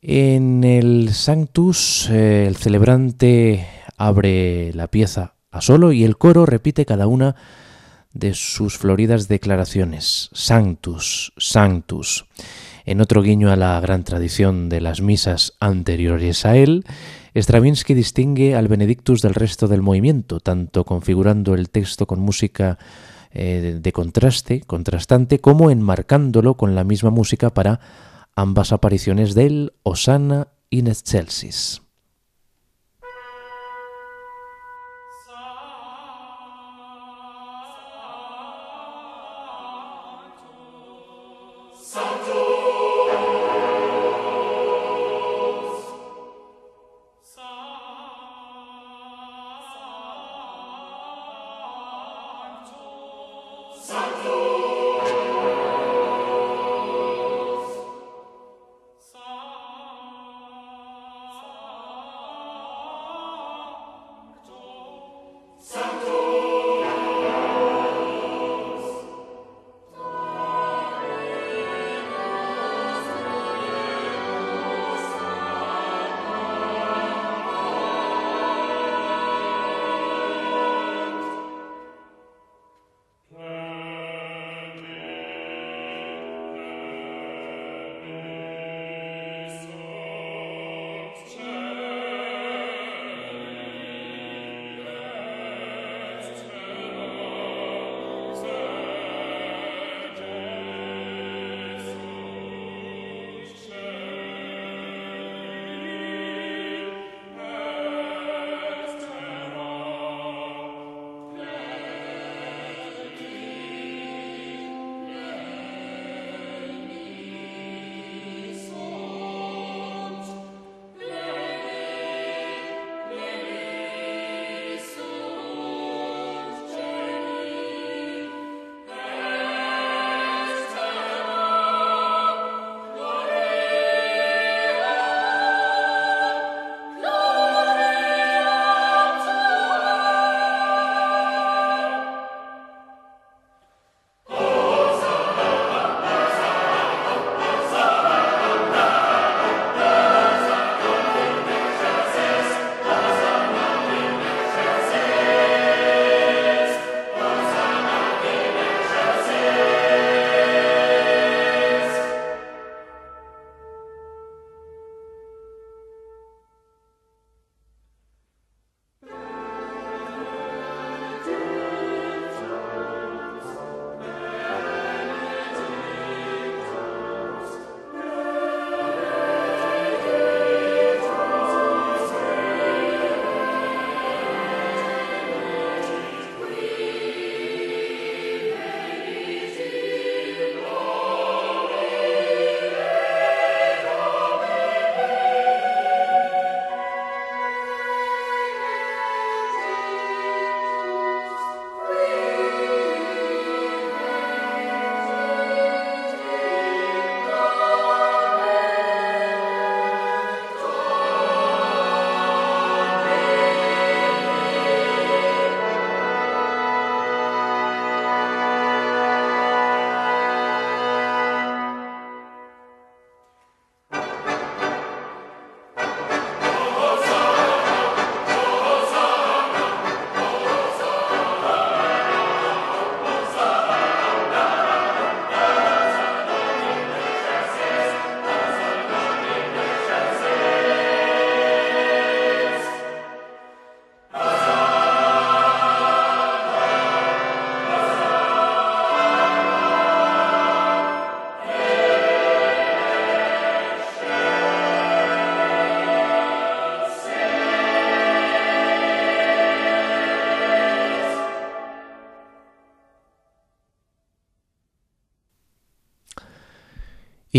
En 0.00 0.64
el 0.64 1.12
Sanctus 1.12 2.08
eh, 2.10 2.46
el 2.46 2.56
celebrante 2.56 3.66
abre 3.96 4.72
la 4.74 4.86
pieza 4.86 5.34
a 5.50 5.60
solo 5.60 5.92
y 5.92 6.04
el 6.04 6.16
coro 6.16 6.46
repite 6.46 6.86
cada 6.86 7.06
una 7.06 7.34
de 8.12 8.34
sus 8.34 8.78
floridas 8.78 9.28
declaraciones. 9.28 10.30
Sanctus, 10.32 11.32
Sanctus. 11.36 12.26
En 12.84 13.00
otro 13.00 13.22
guiño 13.22 13.50
a 13.50 13.56
la 13.56 13.78
gran 13.80 14.02
tradición 14.02 14.68
de 14.68 14.80
las 14.80 15.02
misas 15.02 15.54
anteriores 15.60 16.46
a 16.46 16.56
él, 16.56 16.84
Stravinsky 17.34 17.92
distingue 17.92 18.54
al 18.56 18.68
Benedictus 18.68 19.20
del 19.20 19.34
resto 19.34 19.68
del 19.68 19.82
movimiento, 19.82 20.40
tanto 20.40 20.84
configurando 20.84 21.54
el 21.54 21.68
texto 21.68 22.06
con 22.06 22.20
música 22.20 22.78
eh, 23.30 23.78
de 23.80 23.92
contraste, 23.92 24.60
contrastante, 24.62 25.38
como 25.38 25.70
enmarcándolo 25.70 26.56
con 26.56 26.74
la 26.74 26.84
misma 26.84 27.10
música 27.10 27.50
para 27.50 27.80
ambas 28.34 28.72
apariciones 28.72 29.34
del 29.34 29.72
Osana 29.82 30.48
in 30.70 30.86
Excelsis. 30.86 31.82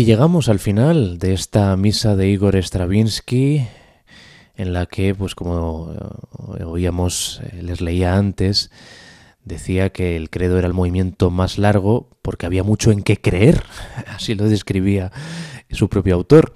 Y 0.00 0.06
llegamos 0.06 0.48
al 0.48 0.60
final 0.60 1.18
de 1.18 1.34
esta 1.34 1.76
misa 1.76 2.16
de 2.16 2.26
Igor 2.26 2.56
Stravinsky, 2.56 3.68
en 4.56 4.72
la 4.72 4.86
que, 4.86 5.14
pues 5.14 5.34
como 5.34 5.92
eh, 6.58 6.64
oíamos, 6.64 7.42
eh, 7.42 7.60
les 7.62 7.82
leía 7.82 8.16
antes, 8.16 8.70
decía 9.44 9.90
que 9.90 10.16
el 10.16 10.30
credo 10.30 10.58
era 10.58 10.66
el 10.66 10.72
movimiento 10.72 11.30
más 11.30 11.58
largo 11.58 12.08
porque 12.22 12.46
había 12.46 12.62
mucho 12.62 12.92
en 12.92 13.02
qué 13.02 13.20
creer, 13.20 13.62
así 14.06 14.34
lo 14.34 14.48
describía 14.48 15.12
su 15.68 15.90
propio 15.90 16.14
autor. 16.14 16.54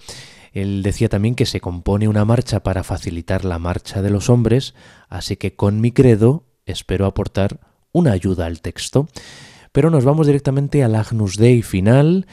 Él 0.54 0.82
decía 0.82 1.10
también 1.10 1.34
que 1.34 1.44
se 1.44 1.60
compone 1.60 2.08
una 2.08 2.24
marcha 2.24 2.62
para 2.62 2.82
facilitar 2.82 3.44
la 3.44 3.58
marcha 3.58 4.00
de 4.00 4.08
los 4.08 4.30
hombres, 4.30 4.74
así 5.10 5.36
que 5.36 5.54
con 5.54 5.82
mi 5.82 5.92
credo 5.92 6.44
espero 6.64 7.04
aportar 7.04 7.60
una 7.92 8.12
ayuda 8.12 8.46
al 8.46 8.62
texto. 8.62 9.06
Pero 9.74 9.90
nos 9.90 10.04
vamos 10.04 10.28
directamente 10.28 10.84
al 10.84 10.94
Agnus 10.94 11.36
Dei 11.36 11.60
final, 11.60 12.28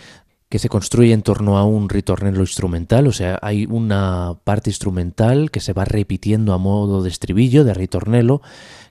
que 0.51 0.59
se 0.59 0.67
construye 0.67 1.13
en 1.13 1.21
torno 1.21 1.57
a 1.57 1.63
un 1.63 1.87
ritornello 1.87 2.41
instrumental, 2.41 3.07
o 3.07 3.13
sea, 3.13 3.39
hay 3.41 3.65
una 3.69 4.37
parte 4.43 4.69
instrumental 4.69 5.49
que 5.49 5.61
se 5.61 5.71
va 5.71 5.85
repitiendo 5.85 6.51
a 6.53 6.57
modo 6.57 7.01
de 7.01 7.09
estribillo, 7.09 7.63
de 7.63 7.73
ritornello, 7.73 8.41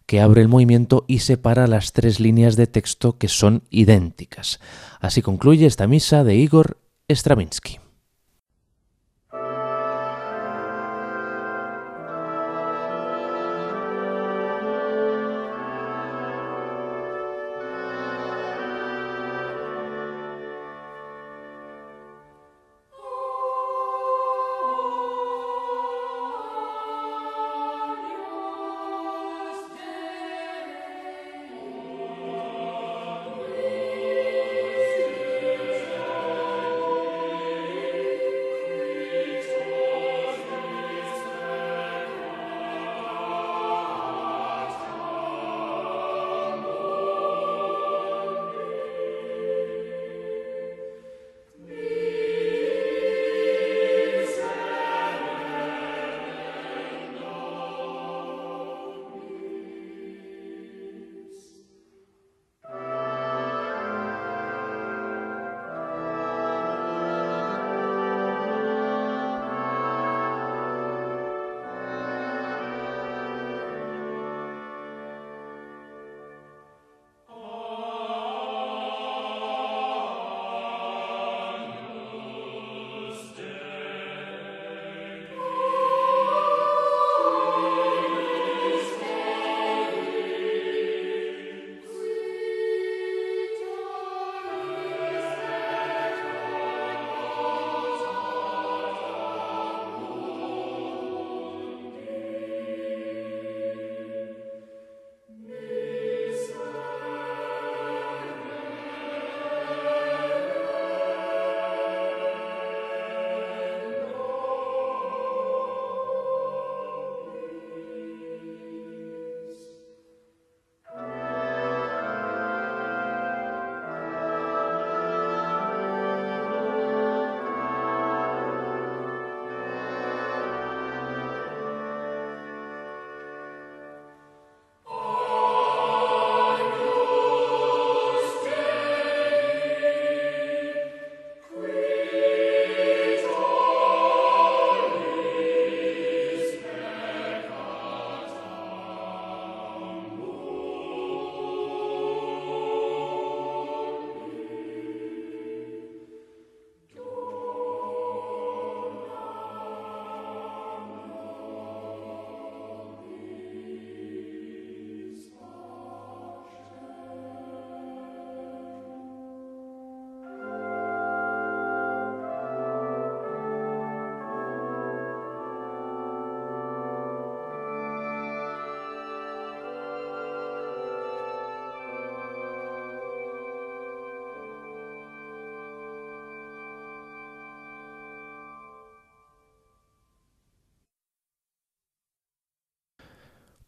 que 0.07 0.23
abre 0.23 0.41
el 0.41 0.49
movimiento 0.49 1.05
y 1.07 1.19
separa 1.19 1.67
las 1.67 1.93
tres 1.93 2.19
líneas 2.19 2.57
de 2.57 2.67
texto 2.67 3.19
que 3.19 3.29
son 3.29 3.63
idénticas. 3.69 4.59
Así 5.01 5.21
concluye 5.21 5.67
esta 5.67 5.87
misa 5.87 6.25
de 6.25 6.37
Igor 6.37 6.79
Stravinsky. 7.11 7.90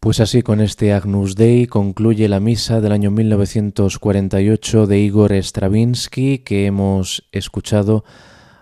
Pues 0.02 0.18
así 0.18 0.42
con 0.42 0.60
este 0.60 0.92
Agnus 0.92 1.36
Dei 1.36 1.68
concluye 1.68 2.28
la 2.28 2.40
misa 2.40 2.80
del 2.80 2.90
año 2.90 3.12
1948 3.12 4.88
de 4.88 4.98
Igor 4.98 5.32
Stravinsky 5.32 6.38
que 6.38 6.66
hemos 6.66 7.22
escuchado 7.30 8.04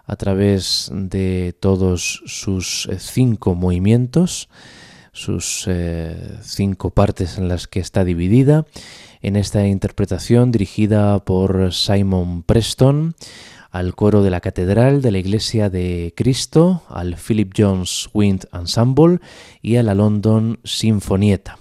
a 0.05 0.17
través 0.17 0.91
de 0.93 1.57
todos 1.59 2.23
sus 2.27 2.87
eh, 2.91 2.99
cinco 2.99 3.55
movimientos, 3.55 4.51
sus 5.13 5.65
eh, 5.67 6.37
cinco 6.43 6.91
partes 6.91 7.39
en 7.39 7.49
las 7.49 7.67
que 7.67 7.81
está 7.81 8.05
dividida, 8.05 8.67
en 9.23 9.37
esta 9.37 9.67
interpretación 9.67 10.53
dirigida 10.53 11.25
por 11.25 11.73
Simon 11.73 12.43
Preston 12.43 13.15
al 13.71 13.95
coro 13.95 14.23
de 14.23 14.31
la 14.31 14.41
Catedral 14.41 15.03
de 15.03 15.13
la 15.13 15.19
Iglesia 15.19 15.71
de 15.71 16.13
Cristo, 16.17 16.83
al 16.89 17.17
Philip 17.17 17.53
Jones 17.57 18.09
Wind 18.13 18.47
Ensemble 18.53 19.21
y 19.63 19.77
a 19.77 19.83
la 19.83 19.95
London 19.95 20.59
Sinfonietta 20.65 21.59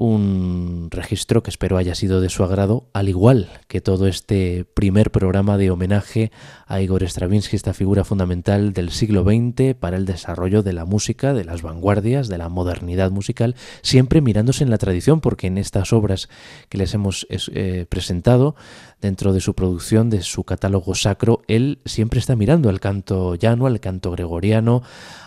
un 0.00 0.88
registro 0.92 1.42
que 1.42 1.50
espero 1.50 1.76
haya 1.76 1.96
sido 1.96 2.20
de 2.20 2.28
su 2.28 2.44
agrado, 2.44 2.86
al 2.92 3.08
igual 3.08 3.48
que 3.66 3.80
todo 3.80 4.06
este 4.06 4.64
primer 4.64 5.10
programa 5.10 5.58
de 5.58 5.72
homenaje 5.72 6.30
a 6.68 6.80
Igor 6.80 7.02
Stravinsky, 7.02 7.56
esta 7.56 7.74
figura 7.74 8.04
fundamental 8.04 8.72
del 8.72 8.90
siglo 8.90 9.24
XX 9.24 9.74
para 9.74 9.96
el 9.96 10.06
desarrollo 10.06 10.62
de 10.62 10.72
la 10.72 10.84
música, 10.84 11.34
de 11.34 11.44
las 11.44 11.62
vanguardias, 11.62 12.28
de 12.28 12.38
la 12.38 12.48
modernidad 12.48 13.10
musical, 13.10 13.56
siempre 13.82 14.20
mirándose 14.20 14.62
en 14.62 14.70
la 14.70 14.78
tradición, 14.78 15.20
porque 15.20 15.48
en 15.48 15.58
estas 15.58 15.92
obras 15.92 16.28
que 16.68 16.78
les 16.78 16.94
hemos 16.94 17.26
eh, 17.28 17.84
presentado, 17.88 18.54
dentro 19.00 19.32
de 19.32 19.40
su 19.40 19.54
producción, 19.54 20.10
de 20.10 20.22
su 20.22 20.44
catálogo 20.44 20.94
sacro, 20.94 21.42
él 21.48 21.80
siempre 21.84 22.20
está 22.20 22.36
mirando 22.36 22.68
al 22.68 22.78
canto 22.78 23.34
llano, 23.34 23.66
al 23.66 23.80
canto 23.80 24.12
gregoriano, 24.12 24.82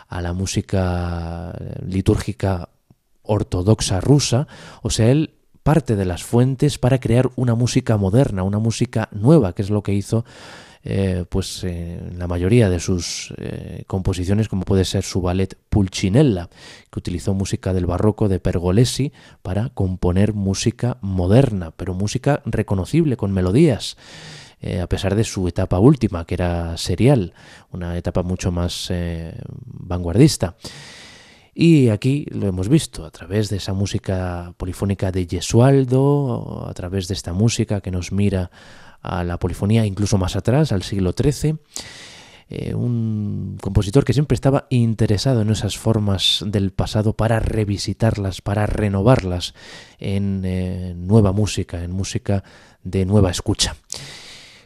a 0.07 0.21
la 0.21 0.31
música 0.31 1.53
litúrgica 1.85 2.69
ortodoxa 3.23 4.01
rusa, 4.01 4.47
o 4.81 4.89
sea, 4.89 5.11
él 5.11 5.35
parte 5.63 5.95
de 5.95 6.05
las 6.05 6.23
fuentes 6.23 6.77
para 6.77 6.99
crear 6.99 7.29
una 7.35 7.55
música 7.55 7.97
moderna, 7.97 8.43
una 8.43 8.59
música 8.59 9.09
nueva, 9.11 9.53
que 9.53 9.61
es 9.61 9.69
lo 9.69 9.83
que 9.83 9.93
hizo 9.93 10.25
eh, 10.83 11.25
pues 11.29 11.63
la 12.17 12.27
mayoría 12.27 12.67
de 12.69 12.79
sus 12.79 13.31
eh, 13.37 13.83
composiciones, 13.85 14.49
como 14.49 14.63
puede 14.63 14.83
ser 14.83 15.03
su 15.03 15.21
ballet 15.21 15.55
Pulcinella, 15.69 16.49
que 16.89 16.99
utilizó 16.99 17.35
música 17.35 17.73
del 17.73 17.85
barroco 17.85 18.27
de 18.27 18.39
Pergolesi 18.39 19.11
para 19.43 19.69
componer 19.69 20.33
música 20.33 20.97
moderna, 21.01 21.71
pero 21.71 21.93
música 21.93 22.41
reconocible 22.45 23.17
con 23.17 23.31
melodías. 23.31 23.97
a 24.81 24.87
pesar 24.87 25.15
de 25.15 25.23
su 25.23 25.47
etapa 25.47 25.79
última, 25.79 26.25
que 26.25 26.35
era 26.35 26.77
serial, 26.77 27.33
una 27.71 27.97
etapa 27.97 28.21
mucho 28.21 28.51
más 28.51 28.91
vanguardista. 29.65 30.55
Y 31.53 31.89
aquí 31.89 32.25
lo 32.31 32.47
hemos 32.47 32.69
visto 32.69 33.05
a 33.05 33.11
través 33.11 33.49
de 33.49 33.57
esa 33.57 33.73
música 33.73 34.53
polifónica 34.57 35.11
de 35.11 35.27
Gesualdo, 35.29 36.65
a 36.67 36.73
través 36.73 37.07
de 37.07 37.13
esta 37.13 37.33
música 37.33 37.81
que 37.81 37.91
nos 37.91 38.11
mira 38.11 38.51
a 39.01 39.23
la 39.23 39.37
polifonía 39.37 39.85
incluso 39.85 40.17
más 40.17 40.35
atrás, 40.35 40.71
al 40.71 40.83
siglo 40.83 41.13
XIII. 41.13 41.57
Eh, 42.53 42.75
un 42.75 43.57
compositor 43.61 44.03
que 44.03 44.11
siempre 44.11 44.35
estaba 44.35 44.67
interesado 44.69 45.41
en 45.41 45.49
esas 45.51 45.77
formas 45.77 46.43
del 46.45 46.71
pasado 46.71 47.13
para 47.13 47.39
revisitarlas, 47.39 48.41
para 48.41 48.65
renovarlas 48.65 49.53
en 49.99 50.41
eh, 50.43 50.93
nueva 50.97 51.31
música, 51.31 51.81
en 51.81 51.91
música 51.91 52.43
de 52.83 53.05
nueva 53.05 53.31
escucha. 53.31 53.77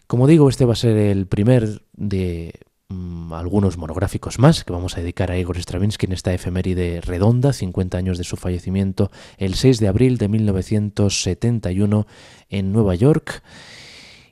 Como 0.08 0.26
digo, 0.26 0.50
este 0.50 0.66
va 0.66 0.74
a 0.74 0.78
ser 0.78 0.98
el 0.98 1.28
primer 1.28 1.84
de 1.94 2.60
Mm, 2.88 3.34
algunos 3.34 3.78
monográficos 3.78 4.38
más 4.38 4.64
que 4.64 4.72
vamos 4.72 4.96
a 4.96 5.02
dedicar 5.02 5.32
a 5.32 5.38
Igor 5.40 5.58
Stravinsky 5.58 6.06
en 6.06 6.12
esta 6.12 6.36
efeméride 6.36 7.02
redonda, 7.02 7.52
50 7.52 7.98
años 7.98 8.20
de 8.20 8.24
su 8.24 8.38
fallecimiento, 8.38 9.10
el 9.38 9.56
6 9.56 9.80
de 9.80 9.88
abril 9.88 10.20
de 10.20 10.28
1971 10.28 12.06
en 12.50 12.72
Nueva 12.72 12.94
York. 12.94 13.42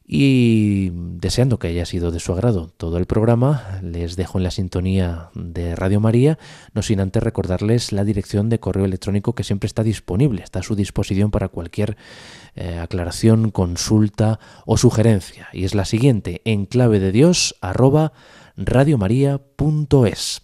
Y 0.06 0.92
deseando 0.94 1.58
que 1.58 1.70
haya 1.70 1.86
sido 1.86 2.12
de 2.12 2.20
su 2.20 2.34
agrado 2.34 2.68
todo 2.78 2.98
el 2.98 3.06
programa, 3.06 3.80
les 3.82 4.18
dejo 4.18 4.38
en 4.38 4.44
la 4.44 4.52
sintonía 4.52 5.30
de 5.34 5.76
Radio 5.76 6.00
María, 6.02 6.38
no 6.74 6.82
sin 6.82 7.00
antes 7.00 7.24
recordarles 7.24 7.94
la 7.94 8.04
dirección 8.04 8.50
de 8.50 8.60
correo 8.60 8.86
electrónico 8.86 9.34
que 9.34 9.46
siempre 9.46 9.66
está 9.68 9.82
disponible, 9.82 10.44
está 10.44 10.60
a 10.60 10.64
su 10.64 10.76
disposición 10.76 11.32
para 11.32 11.48
cualquier 11.48 11.96
eh, 12.56 12.80
aclaración, 12.80 13.50
consulta 13.50 14.40
o 14.66 14.78
sugerencia. 14.78 15.48
Y 15.54 15.64
es 15.64 15.74
la 15.74 15.86
siguiente, 15.86 16.42
en 16.44 16.66
clave 16.66 17.00
de 17.00 17.14
Dios, 17.14 17.56
arroba 17.62 18.12
radiomaria.es. 18.58 20.42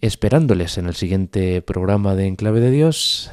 Esperándoles 0.00 0.78
en 0.78 0.86
el 0.86 0.94
siguiente 0.94 1.62
programa 1.62 2.14
de 2.14 2.26
Enclave 2.26 2.60
de 2.60 2.70
Dios, 2.70 3.30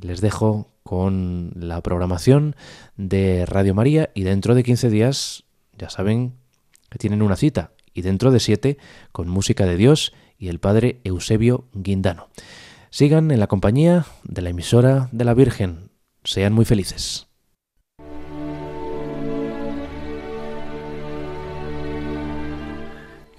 les 0.00 0.20
dejo 0.20 0.68
con 0.82 1.52
la 1.56 1.80
programación 1.82 2.56
de 2.96 3.46
Radio 3.46 3.74
María 3.74 4.10
y 4.14 4.22
dentro 4.22 4.54
de 4.54 4.62
15 4.62 4.90
días, 4.90 5.44
ya 5.78 5.88
saben 5.88 6.34
que 6.90 6.98
tienen 6.98 7.22
una 7.22 7.36
cita, 7.36 7.72
y 7.94 8.02
dentro 8.02 8.30
de 8.30 8.40
7 8.40 8.78
con 9.12 9.28
música 9.28 9.66
de 9.66 9.76
Dios 9.76 10.12
y 10.38 10.48
el 10.48 10.58
Padre 10.58 11.00
Eusebio 11.04 11.66
Guindano. 11.72 12.28
Sigan 12.90 13.30
en 13.30 13.40
la 13.40 13.46
compañía 13.46 14.06
de 14.24 14.42
la 14.42 14.50
emisora 14.50 15.08
de 15.12 15.24
la 15.24 15.34
Virgen. 15.34 15.90
Sean 16.24 16.52
muy 16.52 16.64
felices. 16.64 17.29